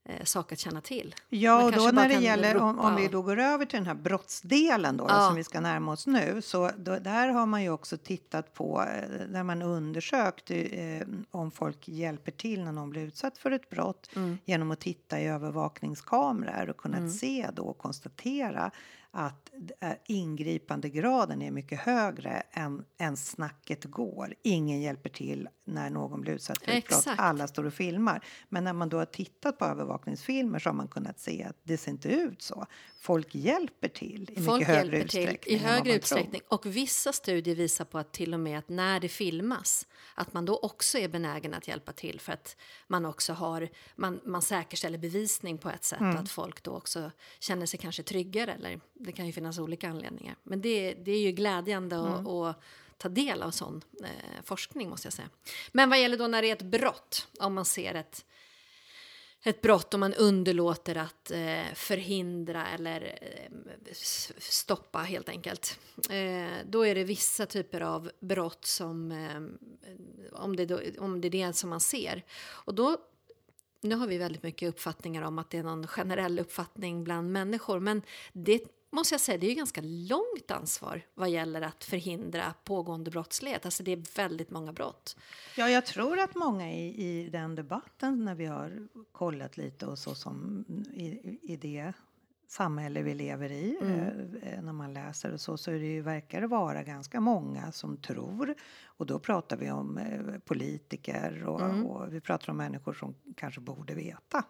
eh, 0.04 0.24
sak 0.24 0.52
att 0.52 0.58
känna 0.58 0.80
till. 0.80 1.14
Ja, 1.28 1.64
och 1.64 1.72
då 1.72 1.90
när 1.92 2.08
det 2.08 2.14
gäller, 2.14 2.56
om, 2.56 2.78
om 2.78 2.96
vi 2.96 3.08
då 3.08 3.22
går 3.22 3.38
över 3.38 3.64
till 3.66 3.76
den 3.78 3.86
här 3.86 3.94
brottsdelen 3.94 4.96
då, 4.96 5.06
Ja. 5.08 5.26
som 5.26 5.36
vi 5.36 5.44
ska 5.44 5.60
närma 5.60 5.92
oss 5.92 6.06
nu, 6.06 6.42
så 6.42 6.70
då, 6.76 6.98
där 6.98 7.28
har 7.28 7.46
man 7.46 7.62
ju 7.62 7.70
också 7.70 7.96
tittat 7.96 8.54
på, 8.54 8.82
eh, 8.82 9.26
där 9.28 9.42
man 9.42 9.62
undersökt 9.62 10.50
eh, 10.50 11.06
om 11.30 11.50
folk 11.50 11.88
hjälper 11.88 12.32
till 12.32 12.64
när 12.64 12.72
någon 12.72 12.90
blir 12.90 13.02
utsatt 13.02 13.38
för 13.38 13.50
ett 13.50 13.70
brott 13.70 14.10
Mm. 14.16 14.38
genom 14.44 14.70
att 14.70 14.80
titta 14.80 15.20
i 15.20 15.26
övervakningskameror 15.26 16.70
och 16.70 16.76
kunnat 16.76 17.12
se 17.12 17.48
då 17.52 17.62
och 17.62 17.78
konstatera 17.78 18.70
att 19.14 19.50
eh, 19.80 19.92
ingripandegraden 20.06 21.42
är 21.42 21.50
mycket 21.50 21.80
högre 21.80 22.42
än, 22.50 22.84
än 22.98 23.16
snacket 23.16 23.84
går. 23.84 24.34
Ingen 24.42 24.80
hjälper 24.80 25.10
till 25.10 25.48
när 25.64 25.90
någon 25.90 26.20
blir 26.20 26.32
utsatt 26.32 26.62
för 26.62 26.72
ett 26.72 26.88
brott. 26.88 27.06
Alla 27.06 27.48
står 27.48 27.64
och 27.64 27.74
filmar. 27.74 28.24
Men 28.48 28.64
när 28.64 28.72
man 28.72 28.88
då 28.88 28.98
har 28.98 29.04
tittat 29.04 29.58
på 29.58 29.64
övervakningsfilmer 29.64 30.58
så 30.58 30.68
har 30.68 30.74
man 30.74 30.88
kunnat 30.88 31.18
se 31.18 31.44
att 31.44 31.56
det 31.62 31.76
ser 31.76 31.90
inte 31.90 32.08
ut 32.08 32.42
så. 32.42 32.66
Folk 33.04 33.34
hjälper 33.34 33.88
till 33.88 34.30
i 34.36 34.42
Folk 34.42 34.60
mycket 34.60 34.74
högre 34.74 34.96
hjälper 34.96 35.08
till 35.08 35.20
utsträckning 35.20 35.54
i 35.54 35.58
högre 35.58 35.94
utsträckning. 35.94 36.40
Och 36.48 36.66
vissa 36.66 37.12
studier 37.12 37.54
visar 37.54 37.84
på 37.84 37.98
att 37.98 38.12
till 38.12 38.34
och 38.34 38.40
med 38.40 38.58
att 38.58 38.68
när 38.68 39.00
det 39.00 39.08
filmas 39.08 39.86
att 40.14 40.32
man 40.34 40.44
då 40.44 40.58
också 40.58 40.98
är 40.98 41.08
benägen 41.08 41.54
att 41.54 41.68
hjälpa 41.68 41.92
till 41.92 42.20
för 42.20 42.32
att 42.32 42.56
man 42.86 43.04
också 43.04 43.32
har 43.32 43.68
man, 43.96 44.20
man 44.24 44.42
säkerställer 44.42 44.98
bevisning 44.98 45.58
på 45.58 45.70
ett 45.70 45.84
sätt 45.84 46.00
Mm. 46.00 46.14
och 46.14 46.20
att 46.22 46.30
folk 46.30 46.62
då 46.62 46.70
också 46.70 47.10
känner 47.38 47.66
sig 47.66 47.80
kanske 47.80 48.02
tryggare 48.02 48.52
eller 48.52 48.80
det 48.94 49.12
kan 49.12 49.26
ju 49.26 49.32
finnas 49.32 49.58
olika 49.58 49.88
anledningar. 49.88 50.36
Men 50.42 50.60
det, 50.60 50.94
det 50.94 51.12
är 51.12 51.20
ju 51.20 51.32
glädjande 51.32 51.96
att, 52.00 52.18
Mm. 52.20 52.26
att 52.26 52.56
ta 52.98 53.08
del 53.08 53.42
av 53.42 53.50
sån 53.50 53.82
eh, 54.02 54.42
forskning 54.44 54.88
måste 54.90 55.06
jag 55.06 55.12
säga. 55.12 55.28
Men 55.72 55.90
vad 55.90 56.00
gäller 56.00 56.16
då 56.18 56.26
när 56.26 56.42
det 56.42 56.48
är 56.48 56.52
ett 56.52 56.62
brott, 56.62 57.28
om 57.40 57.54
man 57.54 57.64
ser 57.64 57.94
ett 57.94 58.24
ett 59.46 59.60
brott 59.60 59.94
om 59.94 60.00
man 60.00 60.14
underlåter 60.14 60.96
att 60.96 61.30
eh, 61.30 61.74
förhindra 61.74 62.66
eller 62.66 63.18
eh, 63.22 63.94
stoppa 64.38 64.98
helt 64.98 65.28
enkelt. 65.28 65.78
Eh, 66.10 66.66
då 66.66 66.86
är 66.86 66.94
det 66.94 67.04
vissa 67.04 67.46
typer 67.46 67.80
av 67.80 68.10
brott 68.20 68.64
som, 68.64 69.12
eh, 69.12 69.42
om, 70.32 70.56
det 70.56 70.66
då, 70.66 70.80
om 70.98 71.20
det 71.20 71.28
är 71.28 71.30
det 71.30 71.52
som 71.52 71.70
man 71.70 71.80
ser. 71.80 72.24
Och 72.46 72.74
då, 72.74 72.98
nu 73.80 73.94
har 73.94 74.06
vi 74.06 74.18
väldigt 74.18 74.42
mycket 74.42 74.68
uppfattningar 74.68 75.22
om 75.22 75.38
att 75.38 75.50
det 75.50 75.58
är 75.58 75.62
någon 75.62 75.86
generell 75.86 76.38
uppfattning 76.38 77.04
bland 77.04 77.32
människor, 77.32 77.80
men 77.80 78.02
det 78.32 78.62
måste 78.94 79.14
jag 79.14 79.20
säga, 79.20 79.38
det 79.38 79.46
är 79.46 79.48
ju 79.48 79.54
ganska 79.54 79.80
långt 79.84 80.50
ansvar 80.50 81.02
vad 81.14 81.30
gäller 81.30 81.62
att 81.62 81.84
förhindra 81.84 82.54
pågående 82.64 83.10
brottslighet. 83.10 83.64
Alltså 83.64 83.82
det 83.82 83.92
är 83.92 84.16
väldigt 84.16 84.50
många 84.50 84.72
brott. 84.72 85.16
Ja, 85.56 85.68
jag 85.68 85.86
tror 85.86 86.18
att 86.18 86.34
många 86.34 86.72
i, 86.72 87.06
i 87.08 87.28
den 87.28 87.54
debatten 87.54 88.24
när 88.24 88.34
vi 88.34 88.46
har 88.46 88.88
kollat 89.12 89.56
lite 89.56 89.86
och 89.86 89.98
så 89.98 90.14
som 90.14 90.64
i, 90.92 91.38
i 91.42 91.56
det 91.56 91.92
samhälle 92.48 93.02
vi 93.02 93.14
lever 93.14 93.52
i 93.52 93.78
eh, 94.42 94.62
när 94.62 94.72
man 94.72 94.94
läser 94.94 95.32
och 95.32 95.40
så, 95.40 95.56
så 95.56 95.70
är 95.70 95.78
det 95.78 95.86
ju, 95.86 96.02
verkar 96.02 96.40
det 96.40 96.46
vara 96.46 96.82
ganska 96.82 97.20
många 97.20 97.72
som 97.72 97.96
tror 97.96 98.54
och 98.84 99.06
då 99.06 99.18
pratar 99.18 99.56
vi 99.56 99.70
om 99.70 99.98
eh, 99.98 100.38
politiker 100.38 101.44
och, 101.46 101.90
och 101.90 102.14
vi 102.14 102.20
pratar 102.20 102.50
om 102.50 102.56
människor 102.56 102.92
som 102.92 103.14
kanske 103.36 103.60
borde 103.60 103.94
veta. 103.94 104.44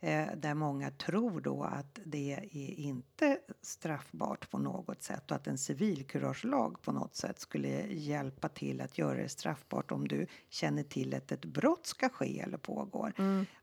Eh, 0.00 0.26
där 0.36 0.54
många 0.54 0.90
tror 0.90 1.40
då 1.40 1.62
att 1.62 1.98
det 2.04 2.32
är 2.32 2.80
inte 2.80 3.38
straffbart 3.62 4.50
på 4.50 4.58
något 4.58 5.02
sätt 5.02 5.30
och 5.30 5.36
att 5.36 5.46
en 5.46 5.58
civilkuragelag 5.58 6.82
på 6.82 6.92
något 6.92 7.16
sätt 7.16 7.40
skulle 7.40 7.68
hjälpa 7.86 8.48
till 8.48 8.80
att 8.80 8.98
göra 8.98 9.18
det 9.18 9.28
straffbart 9.28 9.90
om 9.92 10.08
du 10.08 10.26
känner 10.50 10.82
till 10.82 11.14
att 11.14 11.32
ett 11.32 11.44
brott 11.44 11.86
ska 11.86 12.08
ske 12.08 12.40
eller 12.40 12.58
pågår. 12.58 13.12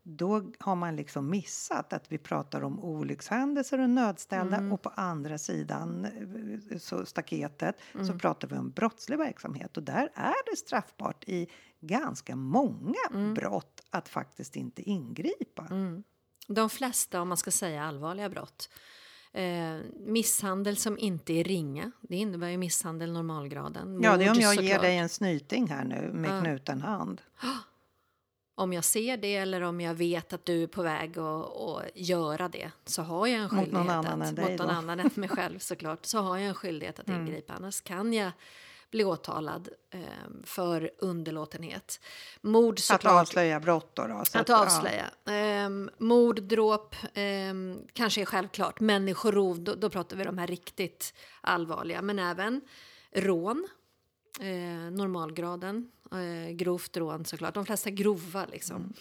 Då 0.02 0.52
har 0.58 0.74
man 0.76 0.96
liksom 0.96 1.30
missat 1.30 1.92
att 1.92 2.12
vi 2.12 2.18
pratar 2.18 2.64
om 2.64 2.80
olyckshändelser 2.80 3.80
och 3.80 3.90
nödställda 3.90 4.56
och 4.72 4.82
på 4.82 4.88
andra 4.88 5.38
sidan 5.38 6.04
eh, 6.70 6.78
så 6.78 7.06
staketet 7.06 7.76
så 8.06 8.18
pratar 8.18 8.48
vi 8.48 8.56
om 8.56 8.70
brottslig 8.70 9.18
verksamhet. 9.18 9.76
Och 9.76 9.82
där 9.82 10.10
är 10.14 10.50
det 10.50 10.56
straffbart 10.56 11.24
i 11.26 11.48
ganska 11.80 12.36
många 12.36 13.32
brott 13.34 13.80
att 13.90 14.08
faktiskt 14.08 14.56
inte 14.56 14.82
ingripa. 14.82 15.68
De 16.46 16.70
flesta, 16.70 17.20
om 17.22 17.28
man 17.28 17.36
ska 17.36 17.50
säga 17.50 17.84
allvarliga 17.84 18.28
brott. 18.28 18.68
Eh, 19.32 19.76
misshandel 20.06 20.76
som 20.76 20.98
inte 20.98 21.32
är 21.32 21.44
ringa, 21.44 21.92
det 22.00 22.16
innebär 22.16 22.48
ju 22.48 22.56
misshandel 22.56 23.12
normalgraden. 23.12 24.00
Ja, 24.02 24.16
det 24.16 24.24
är 24.24 24.30
om 24.30 24.36
Mord, 24.36 24.42
jag 24.42 24.54
ger 24.54 24.62
såklart. 24.62 24.82
dig 24.82 24.96
en 24.96 25.08
snyting 25.08 25.68
här 25.70 25.84
nu 25.84 26.10
med 26.12 26.30
Ja. 26.30 26.40
knuten 26.40 26.80
hand. 26.80 27.20
Om 28.56 28.72
jag 28.72 28.84
ser 28.84 29.16
det 29.16 29.36
eller 29.36 29.60
om 29.60 29.80
jag 29.80 29.94
vet 29.94 30.32
att 30.32 30.44
du 30.44 30.62
är 30.62 30.66
på 30.66 30.82
väg 30.82 31.18
att, 31.18 31.56
att 31.56 31.82
göra 31.94 32.48
det 32.48 32.70
så 32.84 33.02
har 33.02 33.26
jag 33.26 33.36
en 33.36 33.42
Mot 33.42 33.50
skyldighet 33.50 33.72
någon 33.72 33.90
annan 33.90 34.22
att, 34.22 34.28
än 34.28 34.34
dig 34.34 34.50
mot 34.50 34.58
någon 34.58 34.68
då. 34.68 34.74
annan 34.74 35.00
än 35.00 35.10
mig 35.14 35.28
själv 35.28 35.58
såklart, 35.58 36.06
så 36.06 36.18
har 36.18 36.36
jag 36.38 36.48
en 36.48 36.54
skyldighet 36.54 36.98
att 36.98 37.08
Mm. 37.08 37.20
ingripa. 37.20 37.52
Annars 37.52 37.80
kan 37.80 38.12
jag 38.12 38.30
bli 38.94 39.04
åtalad 39.04 39.68
eh, 39.90 40.00
för 40.44 40.90
underlåtenhet. 40.98 42.00
Mord 42.40 42.74
Att 42.74 42.80
såklart. 42.80 43.20
avslöja 43.20 43.60
brott 43.60 43.90
då. 43.94 44.06
då 44.06 44.14
Att 44.14 44.48
ja. 44.48 44.62
avslöja. 44.62 45.10
Ehm, 45.26 45.90
mord, 45.98 46.42
dråp, 46.42 46.94
ehm, 47.14 47.78
kanske 47.92 48.20
är 48.20 48.24
självklart. 48.24 48.80
Människorov, 48.80 49.60
då, 49.60 49.74
då 49.74 49.90
pratar 49.90 50.16
vi 50.16 50.24
de 50.24 50.38
här 50.38 50.46
riktigt 50.46 51.14
allvarliga. 51.40 52.02
Men 52.02 52.18
även 52.18 52.60
rån, 53.12 53.68
eh, 54.40 54.90
normalgraden, 54.90 55.90
eh, 56.12 56.52
grovt 56.52 56.96
rån 56.96 57.24
såklart. 57.24 57.54
De 57.54 57.66
flesta 57.66 57.90
grova 57.90 58.46
liksom. 58.52 58.92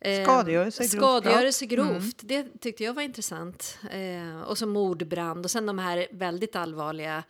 Ehm, 0.00 0.24
Skadegörelse, 0.24 0.82
grovt 0.82 0.90
Skadegörelse. 0.92 1.64
Mm. 1.64 1.76
grovt, 1.76 2.16
det 2.22 2.60
tyckte 2.60 2.84
jag 2.84 2.94
var 2.94 3.02
intressant. 3.02 3.78
Eh, 3.90 4.40
och 4.40 4.58
så 4.58 4.66
mordbrand 4.66 5.44
och 5.44 5.50
sen 5.50 5.66
de 5.66 5.78
här 5.78 6.06
väldigt 6.10 6.56
allvarliga 6.56 7.24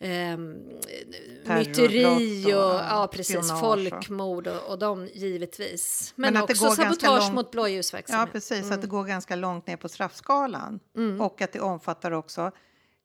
Terrorbrott 0.00 1.66
myteri 1.66 2.44
och, 2.54 2.74
och, 2.74 2.80
ja, 2.80 3.08
precis, 3.12 3.50
folkmord 3.60 4.46
och, 4.46 4.70
och 4.70 4.78
de 4.78 5.06
givetvis. 5.14 6.12
Men, 6.16 6.34
Men 6.34 6.42
också 6.42 6.70
sabotage 6.70 7.20
långt- 7.22 7.34
mot 7.34 7.46
Ja, 7.46 7.50
blåljusverksamhet. 7.52 8.32
precis. 8.32 8.70
Att 8.70 8.80
det 8.82 8.86
går 8.88 9.04
ganska 9.04 9.36
långt 9.36 9.66
ner 9.66 9.76
på 9.76 9.88
straffskalan. 9.88 10.80
Mm. 10.96 11.20
Och 11.20 11.42
att 11.42 11.52
det 11.52 11.60
omfattar 11.60 12.10
också 12.10 12.50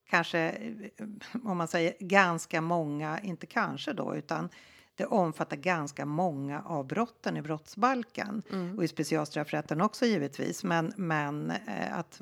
kanske, 0.09 0.39
eh, 0.39 1.05
om 1.43 1.57
man 1.57 1.67
säger 1.67 1.93
ganska 1.99 2.61
många, 2.61 3.19
inte 3.19 3.45
kanske 3.47 3.93
då, 3.93 4.15
utan 4.15 4.49
det 4.95 5.05
omfattar 5.05 5.57
ganska 5.57 6.05
många 6.05 6.61
av 6.61 6.87
brotten 6.87 7.37
i 7.37 7.41
brottsbalken 7.41 8.41
Mm. 8.51 8.77
och 8.77 8.83
i 8.83 8.87
specialstraffrätten 8.87 9.81
också 9.81 10.05
givetvis. 10.05 10.63
Men, 10.63 10.93
men 10.97 11.51
eh, 11.51 11.97
att 11.97 12.21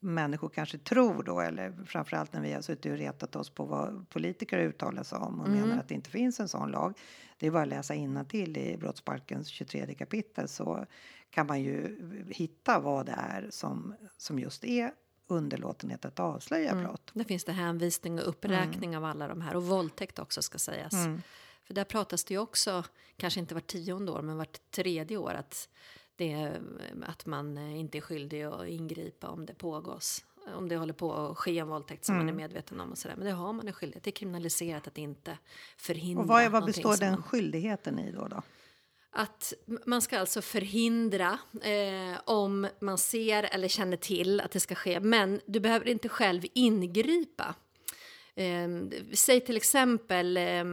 människor 0.00 0.48
kanske 0.48 0.78
tror 0.78 1.22
då, 1.22 1.40
eller 1.40 1.72
framförallt 1.86 2.32
när 2.32 2.40
vi 2.40 2.52
har 2.52 2.60
suttit 2.60 2.92
och 2.92 2.98
retat 2.98 3.36
oss 3.36 3.50
på 3.50 3.64
vad 3.64 4.08
politiker 4.08 4.58
uttalar 4.58 5.02
sig 5.02 5.18
om 5.18 5.40
och 5.40 5.48
Mm. 5.48 5.60
menar 5.60 5.78
att 5.80 5.88
det 5.88 5.94
inte 5.94 6.10
finns 6.10 6.40
en 6.40 6.48
sån 6.48 6.70
lag. 6.70 6.94
Det 7.38 7.46
är 7.46 7.50
bara 7.50 7.62
att 7.62 7.68
läsa 7.68 7.94
till 8.28 8.56
i 8.56 8.76
brottsbalkens 8.76 9.48
23 9.48 9.94
kapitel 9.94 10.48
så 10.48 10.86
kan 11.30 11.46
man 11.46 11.62
ju 11.62 11.98
hitta 12.30 12.80
vad 12.80 13.06
det 13.06 13.12
är 13.18 13.46
som, 13.50 13.94
som 14.16 14.38
just 14.38 14.64
är 14.64 14.92
underlåtenhet 15.26 16.04
att 16.04 16.20
avslöja 16.20 16.74
brott. 16.74 17.10
Där 17.14 17.24
finns 17.24 17.44
det 17.44 17.52
hänvisning 17.52 18.18
och 18.18 18.28
uppräkning 18.28 18.96
av 18.96 19.04
alla 19.04 19.28
de 19.28 19.40
här 19.40 19.56
och 19.56 19.64
våldtäkt 19.64 20.18
också 20.18 20.42
ska 20.42 20.58
sägas. 20.58 20.92
Mm. 20.94 21.22
För 21.64 21.74
där 21.74 21.84
pratas 21.84 22.24
det 22.24 22.34
ju 22.34 22.40
också, 22.40 22.84
kanske 23.16 23.40
inte 23.40 23.54
vart 23.54 23.66
tionde 23.66 24.12
år, 24.12 24.22
men 24.22 24.36
vart 24.36 24.70
tredje 24.70 25.16
år 25.16 25.34
att, 25.34 25.68
det, 26.16 26.52
att 27.02 27.26
man 27.26 27.58
inte 27.58 27.98
är 27.98 28.02
skyldig 28.02 28.42
att 28.42 28.66
ingripa 28.68 29.28
om 29.28 29.46
det 29.46 29.54
pågås. 29.54 30.24
Om 30.56 30.68
det 30.68 30.76
håller 30.76 30.94
på 30.94 31.14
att 31.14 31.38
ske 31.38 31.58
en 31.58 31.68
våldtäkt 31.68 32.04
som 32.04 32.16
man 32.16 32.28
är 32.28 32.32
medveten 32.32 32.80
om 32.80 32.90
och 32.90 32.98
sådär. 32.98 33.16
Men 33.16 33.26
det 33.26 33.32
har 33.32 33.52
man 33.52 33.66
en 33.66 33.72
skyldighet. 33.72 34.04
Det 34.04 34.10
är 34.10 34.12
kriminaliserat 34.12 34.86
att 34.86 34.98
inte 34.98 35.38
förhindra 35.76 36.22
Och 36.22 36.28
vad, 36.28 36.42
vad 36.42 36.52
någonting 36.52 36.82
består 36.82 37.06
den 37.06 37.22
skyldigheten 37.22 37.98
i 37.98 38.12
då? 38.12 38.28
då? 38.28 38.42
att 39.14 39.52
man 39.86 40.02
ska 40.02 40.18
alltså 40.18 40.42
förhindra 40.42 41.38
eh, 41.62 42.20
om 42.24 42.68
man 42.80 42.98
ser 42.98 43.42
eller 43.42 43.68
känner 43.68 43.96
till 43.96 44.40
att 44.40 44.50
det 44.50 44.60
ska 44.60 44.74
ske, 44.74 45.00
men 45.00 45.40
du 45.46 45.60
behöver 45.60 45.88
inte 45.88 46.08
själv 46.08 46.42
ingripa. 46.54 47.54
Eh, 48.36 48.68
säg 49.12 49.40
till 49.40 49.56
exempel 49.56 50.36
eh, 50.36 50.64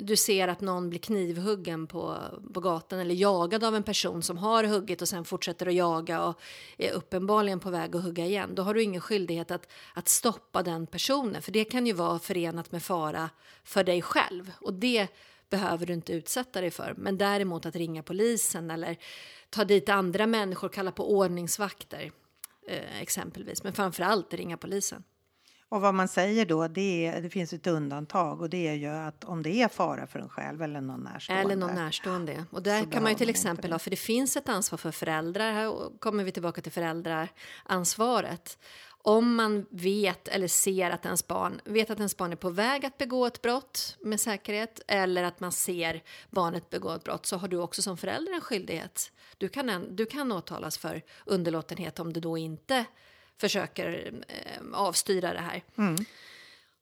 du 0.00 0.16
ser 0.16 0.48
att 0.48 0.60
någon 0.60 0.90
blir 0.90 1.00
knivhuggen 1.00 1.86
på, 1.86 2.18
på 2.54 2.60
gatan 2.60 2.98
eller 2.98 3.14
jagad 3.14 3.64
av 3.64 3.74
en 3.76 3.82
person 3.82 4.22
som 4.22 4.38
har 4.38 4.64
huggit 4.64 5.02
och 5.02 5.08
sen 5.08 5.24
fortsätter 5.24 5.66
att 5.66 5.74
jaga 5.74 6.24
och 6.24 6.40
är 6.78 6.92
uppenbarligen 6.92 7.60
på 7.60 7.70
väg 7.70 7.96
att 7.96 8.02
hugga 8.02 8.26
igen. 8.26 8.54
Då 8.54 8.62
har 8.62 8.74
du 8.74 8.82
ingen 8.82 9.00
skyldighet 9.00 9.50
att, 9.50 9.72
att 9.94 10.08
stoppa 10.08 10.62
den 10.62 10.86
personen, 10.86 11.42
för 11.42 11.52
det 11.52 11.64
kan 11.64 11.86
ju 11.86 11.92
vara 11.92 12.18
förenat 12.18 12.72
med 12.72 12.82
fara 12.82 13.30
för 13.64 13.84
dig 13.84 14.02
själv. 14.02 14.52
Och 14.60 14.74
det 14.74 15.08
behöver 15.50 15.86
du 15.86 15.92
inte 15.92 16.12
utsätta 16.12 16.60
dig 16.60 16.70
för. 16.70 16.94
Men 16.96 17.18
däremot 17.18 17.66
att 17.66 17.76
ringa 17.76 18.02
polisen 18.02 18.70
eller 18.70 18.96
ta 19.50 19.64
dit 19.64 19.88
andra 19.88 20.26
människor, 20.26 20.68
kalla 20.68 20.92
på 20.92 21.16
ordningsvakter 21.16 22.12
eh, 22.68 23.02
exempelvis. 23.02 23.62
Men 23.62 23.72
framför 23.72 24.02
allt 24.02 24.34
ringa 24.34 24.56
polisen. 24.56 25.04
Och 25.72 25.80
vad 25.80 25.94
man 25.94 26.08
säger 26.08 26.46
då, 26.46 26.68
det, 26.68 27.06
är, 27.06 27.22
det 27.22 27.30
finns 27.30 27.52
ett 27.52 27.66
undantag 27.66 28.40
och 28.40 28.50
det 28.50 28.68
är 28.68 28.74
ju 28.74 28.88
att 28.88 29.24
om 29.24 29.42
det 29.42 29.62
är 29.62 29.68
fara 29.68 30.06
för 30.06 30.18
en 30.18 30.28
själv 30.28 30.62
eller 30.62 30.80
någon 30.80 31.00
närstående. 31.00 31.42
Eller 31.42 31.56
någon 31.56 31.74
närstående. 31.74 32.44
Och 32.50 32.62
där 32.62 32.92
kan 32.92 33.02
man 33.02 33.12
ju 33.12 33.18
till 33.18 33.30
exempel 33.30 33.70
det. 33.70 33.74
ha, 33.74 33.78
för 33.78 33.90
det 33.90 33.96
finns 33.96 34.36
ett 34.36 34.48
ansvar 34.48 34.78
för 34.78 34.90
föräldrar, 34.90 35.52
här 35.52 35.98
kommer 35.98 36.24
vi 36.24 36.32
tillbaka 36.32 36.60
till 36.60 36.72
föräldraransvaret. 36.72 38.58
Om 39.02 39.34
man 39.34 39.66
vet 39.70 40.28
eller 40.28 40.48
ser 40.48 40.90
att 40.90 41.04
ens 41.04 41.26
barn, 41.26 41.60
vet 41.64 41.90
att 41.90 41.98
ens 41.98 42.16
barn 42.16 42.32
är 42.32 42.36
på 42.36 42.50
väg 42.50 42.86
att 42.86 42.98
begå 42.98 43.26
ett 43.26 43.42
brott 43.42 43.96
med 44.00 44.20
säkerhet 44.20 44.80
eller 44.86 45.22
att 45.22 45.40
man 45.40 45.52
ser 45.52 46.02
barnet 46.30 46.70
begå 46.70 46.90
ett 46.90 47.04
brott 47.04 47.26
så 47.26 47.36
har 47.36 47.48
du 47.48 47.56
också 47.56 47.82
som 47.82 47.96
förälder 47.96 48.32
en 48.32 48.40
skyldighet. 48.40 49.12
Du 49.38 49.48
kan, 49.48 49.68
en, 49.68 49.96
du 49.96 50.06
kan 50.06 50.32
åtalas 50.32 50.78
för 50.78 51.02
underlåtenhet 51.26 52.00
om 52.00 52.12
du 52.12 52.20
då 52.20 52.38
inte 52.38 52.84
försöker 53.42 54.12
eh, 54.28 54.62
avstyra 54.72 55.32
det 55.32 55.40
här. 55.40 55.62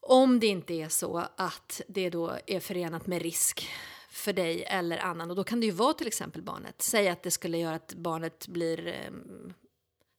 Om 0.00 0.40
det 0.40 0.46
inte 0.46 0.74
är 0.74 0.88
så 0.88 1.26
att 1.36 1.80
det 1.88 2.10
då 2.10 2.38
är 2.46 2.60
förenat 2.60 3.06
med 3.06 3.22
risk 3.22 3.68
för 4.10 4.32
dig 4.32 4.64
eller 4.64 4.98
annan. 4.98 5.30
Och 5.30 5.36
då 5.36 5.44
kan 5.44 5.60
det 5.60 5.66
ju 5.66 5.72
vara 5.72 5.92
till 5.94 6.06
exempel 6.06 6.42
barnet. 6.42 6.82
Säg 6.82 7.08
att 7.08 7.22
det 7.22 7.30
skulle 7.30 7.58
göra 7.58 7.74
att 7.74 7.94
barnet 7.94 8.48
blir 8.48 8.86
eh, 8.86 9.10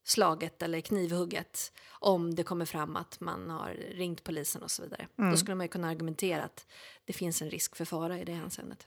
slaget 0.04 0.62
eller 0.62 0.80
knivhugget 0.80 1.72
om 1.90 2.34
det 2.34 2.42
kommer 2.44 2.64
fram 2.64 2.96
att 2.96 3.20
man 3.20 3.50
har 3.50 3.70
ringt 3.90 4.24
polisen 4.24 4.62
och 4.62 4.70
så 4.70 4.82
vidare. 4.82 5.08
Då 5.30 5.36
skulle 5.36 5.54
man 5.54 5.64
ju 5.64 5.68
kunna 5.68 5.88
argumentera 5.88 6.42
att 6.42 6.66
det 7.04 7.12
finns 7.12 7.42
en 7.42 7.50
risk 7.50 7.76
för 7.76 7.84
fara 7.84 8.18
i 8.18 8.24
det 8.24 8.32
hänseendet. 8.32 8.86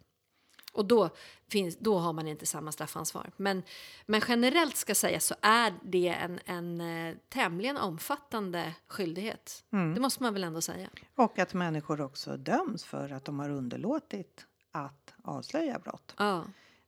Och 0.75 0.85
då, 0.85 1.09
finns, 1.51 1.77
då 1.77 1.97
har 1.97 2.13
man 2.13 2.27
inte 2.27 2.45
samma 2.45 2.71
straffansvar. 2.71 3.31
Men, 3.37 3.63
men 4.05 4.21
generellt 4.27 4.77
ska 4.77 4.95
sägas 4.95 5.25
så 5.25 5.35
är 5.41 5.73
det 5.83 6.07
en, 6.07 6.39
en 6.45 6.81
eh, 6.81 7.15
tämligen 7.29 7.77
omfattande 7.77 8.73
skyldighet. 8.87 9.63
Det 9.69 10.01
måste 10.01 10.23
man 10.23 10.33
väl 10.33 10.43
ändå 10.43 10.61
säga. 10.61 10.89
Och 11.15 11.39
att 11.39 11.53
människor 11.53 12.01
också 12.01 12.37
döms 12.37 12.83
för 12.83 13.09
att 13.09 13.25
de 13.25 13.39
har 13.39 13.49
underlåtit 13.49 14.45
att 14.71 15.13
avslöja 15.23 15.79
brott. 15.79 16.13
Ja. 16.17 16.43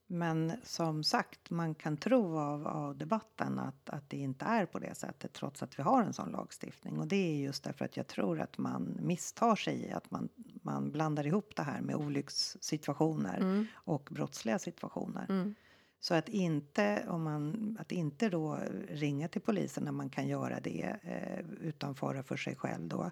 Men 0.07 0.53
som 0.63 1.03
sagt, 1.03 1.49
man 1.49 1.75
kan 1.75 1.97
tro 1.97 2.37
av, 2.37 2.67
av 2.67 2.97
debatten 2.97 3.59
att, 3.59 3.89
att 3.89 4.09
det 4.09 4.17
inte 4.17 4.45
är 4.45 4.65
på 4.65 4.79
det 4.79 4.95
sättet 4.95 5.33
trots 5.33 5.63
att 5.63 5.79
vi 5.79 5.83
har 5.83 6.03
en 6.03 6.13
sån 6.13 6.31
lagstiftning. 6.31 6.99
Och 6.99 7.07
det 7.07 7.15
är 7.15 7.35
just 7.35 7.63
därför 7.63 7.85
att 7.85 7.97
jag 7.97 8.07
tror 8.07 8.39
att 8.39 8.57
man 8.57 8.97
misstar 9.01 9.55
sig 9.55 9.85
i 9.85 9.91
att 9.91 10.11
man, 10.11 10.29
man 10.61 10.91
blandar 10.91 11.27
ihop 11.27 11.55
det 11.55 11.63
här 11.63 11.81
med 11.81 11.95
olyckssituationer 11.95 13.67
och 13.73 14.09
brottsliga 14.11 14.59
situationer. 14.59 15.53
Så 15.99 16.13
att 16.13 16.29
inte, 16.29 17.05
om 17.07 17.23
man, 17.23 17.77
att 17.79 17.91
inte 17.91 18.29
då 18.29 18.59
ringa 18.89 19.27
till 19.27 19.41
polisen 19.41 19.83
när 19.83 19.91
man 19.91 20.09
kan 20.09 20.27
göra 20.27 20.59
det 20.59 20.95
eh, 21.01 21.67
utan 21.67 21.95
fara 21.95 22.23
för 22.23 22.37
sig 22.37 22.55
själv 22.55 22.87
då. 22.87 23.11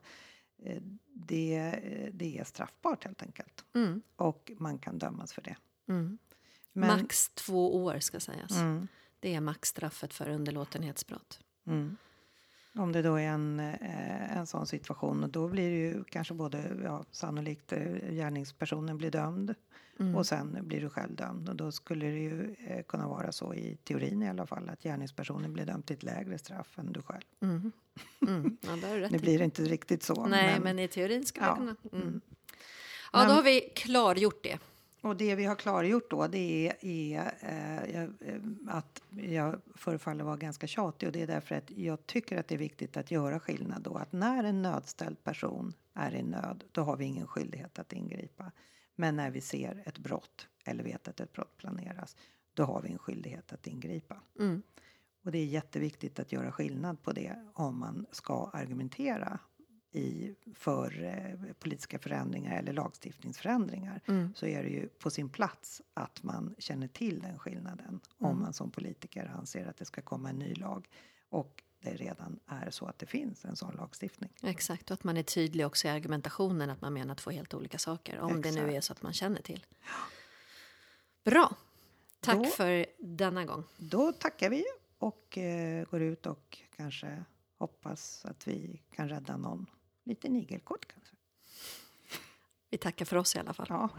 Eh, 0.64 0.82
det, 1.14 1.80
det 2.14 2.38
är 2.38 2.44
straffbart 2.44 3.04
helt 3.04 3.22
enkelt. 3.22 3.66
Mm. 3.76 4.02
Och 4.16 4.52
man 4.58 4.78
kan 4.78 4.98
dömas 4.98 5.34
för 5.34 5.42
det. 5.42 5.58
Mm. 5.88 6.18
Men- 6.76 6.88
Max 7.02 7.30
två 7.30 7.84
år 7.84 8.00
ska 8.00 8.20
sägas. 8.20 8.52
Mm. 8.52 8.88
Det 9.20 9.36
är 9.36 9.42
maxstraffet 9.42 10.14
för 10.14 10.30
underlåtenhetsbrott. 10.30 11.40
Mm. 11.68 11.98
Om 12.78 12.92
det 12.92 13.02
då 13.02 13.16
är 13.16 13.28
en, 13.28 13.60
eh, 13.60 14.38
en 14.38 14.48
sån 14.48 14.68
situation, 14.68 15.24
och 15.24 15.30
då 15.30 15.48
blir 15.48 15.70
det 15.70 15.78
ju 15.78 16.04
kanske 16.04 16.34
både 16.34 16.72
ja, 16.84 17.04
sannolikt 17.12 17.72
eh, 17.72 17.80
gärningspersonen 18.12 18.98
blir 18.98 19.12
dömd 19.12 19.56
Mm. 20.00 20.16
och 20.16 20.26
sen 20.26 20.58
blir 20.62 20.82
du 20.82 20.90
själv 20.90 21.16
dömd. 21.16 21.50
Och 21.50 21.56
då 21.56 21.72
skulle 21.72 22.06
det 22.06 22.20
ju 22.20 22.56
eh, 22.68 22.84
kunna 22.84 23.08
vara 23.08 23.32
så 23.32 23.54
i 23.54 23.78
teorin 23.84 24.24
i 24.24 24.30
alla 24.30 24.46
fall 24.46 24.70
att 24.70 24.84
gärningspersonen 24.84 25.54
blir 25.54 25.66
dömd 25.66 25.86
till 25.86 25.96
ett 25.96 26.04
lägre 26.04 26.38
straff 26.38 26.78
än 26.80 26.94
du 26.94 27.02
själv. 27.02 27.22
Mm. 27.42 27.72
Mm. 28.28 28.58
Ja, 28.62 28.76
Nu 29.12 29.18
blir 29.20 29.38
det 29.40 29.46
inte 29.46 29.62
riktigt 29.64 30.04
så. 30.04 30.26
Nej, 30.26 30.60
men, 30.60 30.80
i 30.80 30.88
teorin 30.88 31.26
skulle 31.26 31.46
Ja, 31.46 31.52
det 31.52 31.58
kunna... 31.58 31.76
Mm. 31.92 32.08
mm. 32.08 32.22
Ja, 33.14 33.20
då 33.20 33.26
Men- 33.28 33.36
har 33.36 33.44
vi 33.44 33.62
klargjort 33.76 34.44
det. 34.44 34.58
Och 35.06 35.18
det 35.18 35.36
vi 35.36 35.46
har 35.46 35.56
klargjort 35.56 36.10
då 36.10 36.28
det 36.28 36.68
är, 36.68 36.86
är 36.86 37.34
eh, 37.42 38.04
eh, 38.04 38.40
att 38.68 39.02
jag 39.10 39.62
förefaller 39.76 40.24
vara 40.24 40.38
ganska 40.38 40.68
tjatig 40.68 41.08
och 41.08 41.14
det 41.14 41.22
är 41.22 41.28
därför 41.28 41.56
att 41.56 41.72
jag 41.72 42.08
tycker 42.08 42.38
att 42.40 42.48
det 42.48 42.56
är 42.56 42.60
viktigt 42.60 42.98
att 42.98 43.12
göra 43.12 43.40
skillnad 43.40 43.82
då 43.82 43.96
att 43.96 44.12
när 44.12 44.44
en 44.44 44.62
nödställd 44.62 45.24
person 45.24 45.74
är 45.94 46.16
i 46.16 46.24
nöd 46.24 46.64
då 46.72 46.82
har 46.82 46.98
vi 46.98 47.06
ingen 47.06 47.28
skyldighet 47.28 47.80
att 47.80 47.94
ingripa. 47.94 48.52
Men 48.96 49.16
när 49.16 49.32
vi 49.32 49.42
ser 49.42 49.84
ett 49.86 49.98
brott 49.98 50.48
eller 50.66 50.84
vet 50.84 51.08
att 51.08 51.20
ett 51.20 51.34
brott 51.34 51.58
planeras 51.58 52.18
då 52.54 52.64
har 52.64 52.82
vi 52.82 52.92
en 52.92 53.00
skyldighet 53.00 53.54
att 53.54 53.68
ingripa. 53.68 54.22
Mm. 54.40 54.62
Och 55.24 55.32
det 55.32 55.38
är 55.38 55.46
jätteviktigt 55.46 56.20
att 56.20 56.32
göra 56.32 56.52
skillnad 56.52 57.04
på 57.04 57.12
det 57.12 57.50
om 57.54 57.80
man 57.80 58.06
ska 58.12 58.50
argumentera 58.54 59.40
i, 59.96 60.36
för 60.54 61.04
eh, 61.04 61.54
politiska 61.60 62.00
förändringar 62.00 62.60
eller 62.60 62.74
lagstiftningsförändringar 62.74 64.02
Mm. 64.08 64.34
så 64.36 64.46
är 64.46 64.64
det 64.64 64.70
ju 64.70 64.88
på 64.88 65.10
sin 65.10 65.30
plats 65.30 65.82
att 65.94 66.24
man 66.24 66.56
känner 66.58 66.88
till 66.88 67.20
den 67.20 67.40
skillnaden 67.40 68.00
om 68.18 68.40
man 68.42 68.54
som 68.54 68.72
politiker 68.72 69.32
anser 69.38 69.66
att 69.68 69.78
det 69.78 69.86
ska 69.86 70.02
komma 70.02 70.30
en 70.30 70.40
ny 70.40 70.54
lag 70.54 70.88
och 71.30 71.64
det 71.80 71.96
redan 71.96 72.40
är 72.48 72.70
så 72.70 72.86
att 72.86 73.00
det 73.00 73.06
finns 73.06 73.46
en 73.46 73.56
sån 73.56 73.76
lagstiftning. 73.76 74.30
Exakt, 74.44 74.92
och 74.92 74.94
att 74.94 75.04
man 75.04 75.18
är 75.18 75.24
tydlig 75.24 75.66
också 75.66 75.88
i 75.88 75.92
argumentationen 75.92 76.70
att 76.70 76.82
man 76.82 76.94
menar 76.94 77.16
två 77.16 77.32
helt 77.32 77.54
olika 77.54 77.78
saker. 77.78 78.20
Om 78.20 78.42
det 78.42 78.52
nu 78.52 78.58
Exakt. 78.60 78.74
är 78.78 78.82
så 78.82 78.94
att 78.94 79.02
man 79.02 79.14
känner 79.14 79.42
till. 79.42 79.66
Bra. 81.24 81.56
Tack 82.20 82.36
Då- 82.38 82.44
för 82.46 82.86
denna 83.00 83.46
gång. 83.46 83.64
Då 83.78 84.12
tackar 84.12 84.50
vi 84.50 84.64
och 84.98 85.38
eh, 85.38 85.86
går 85.86 86.02
ut 86.02 86.26
och 86.26 86.58
kanske 86.76 87.24
hoppas 87.58 88.26
att 88.26 88.48
vi 88.48 88.82
kan 88.96 89.10
rädda 89.10 89.38
någon 89.38 89.66
liten 90.06 90.36
igelkott 90.36 90.86
kanske. 90.88 91.16
Vi 92.70 92.78
tackar 92.78 93.06
för 93.06 93.18
oss 93.18 93.36
i 93.36 93.40
alla 93.40 93.54
fall. 93.54 93.68
Ja. 93.70 93.90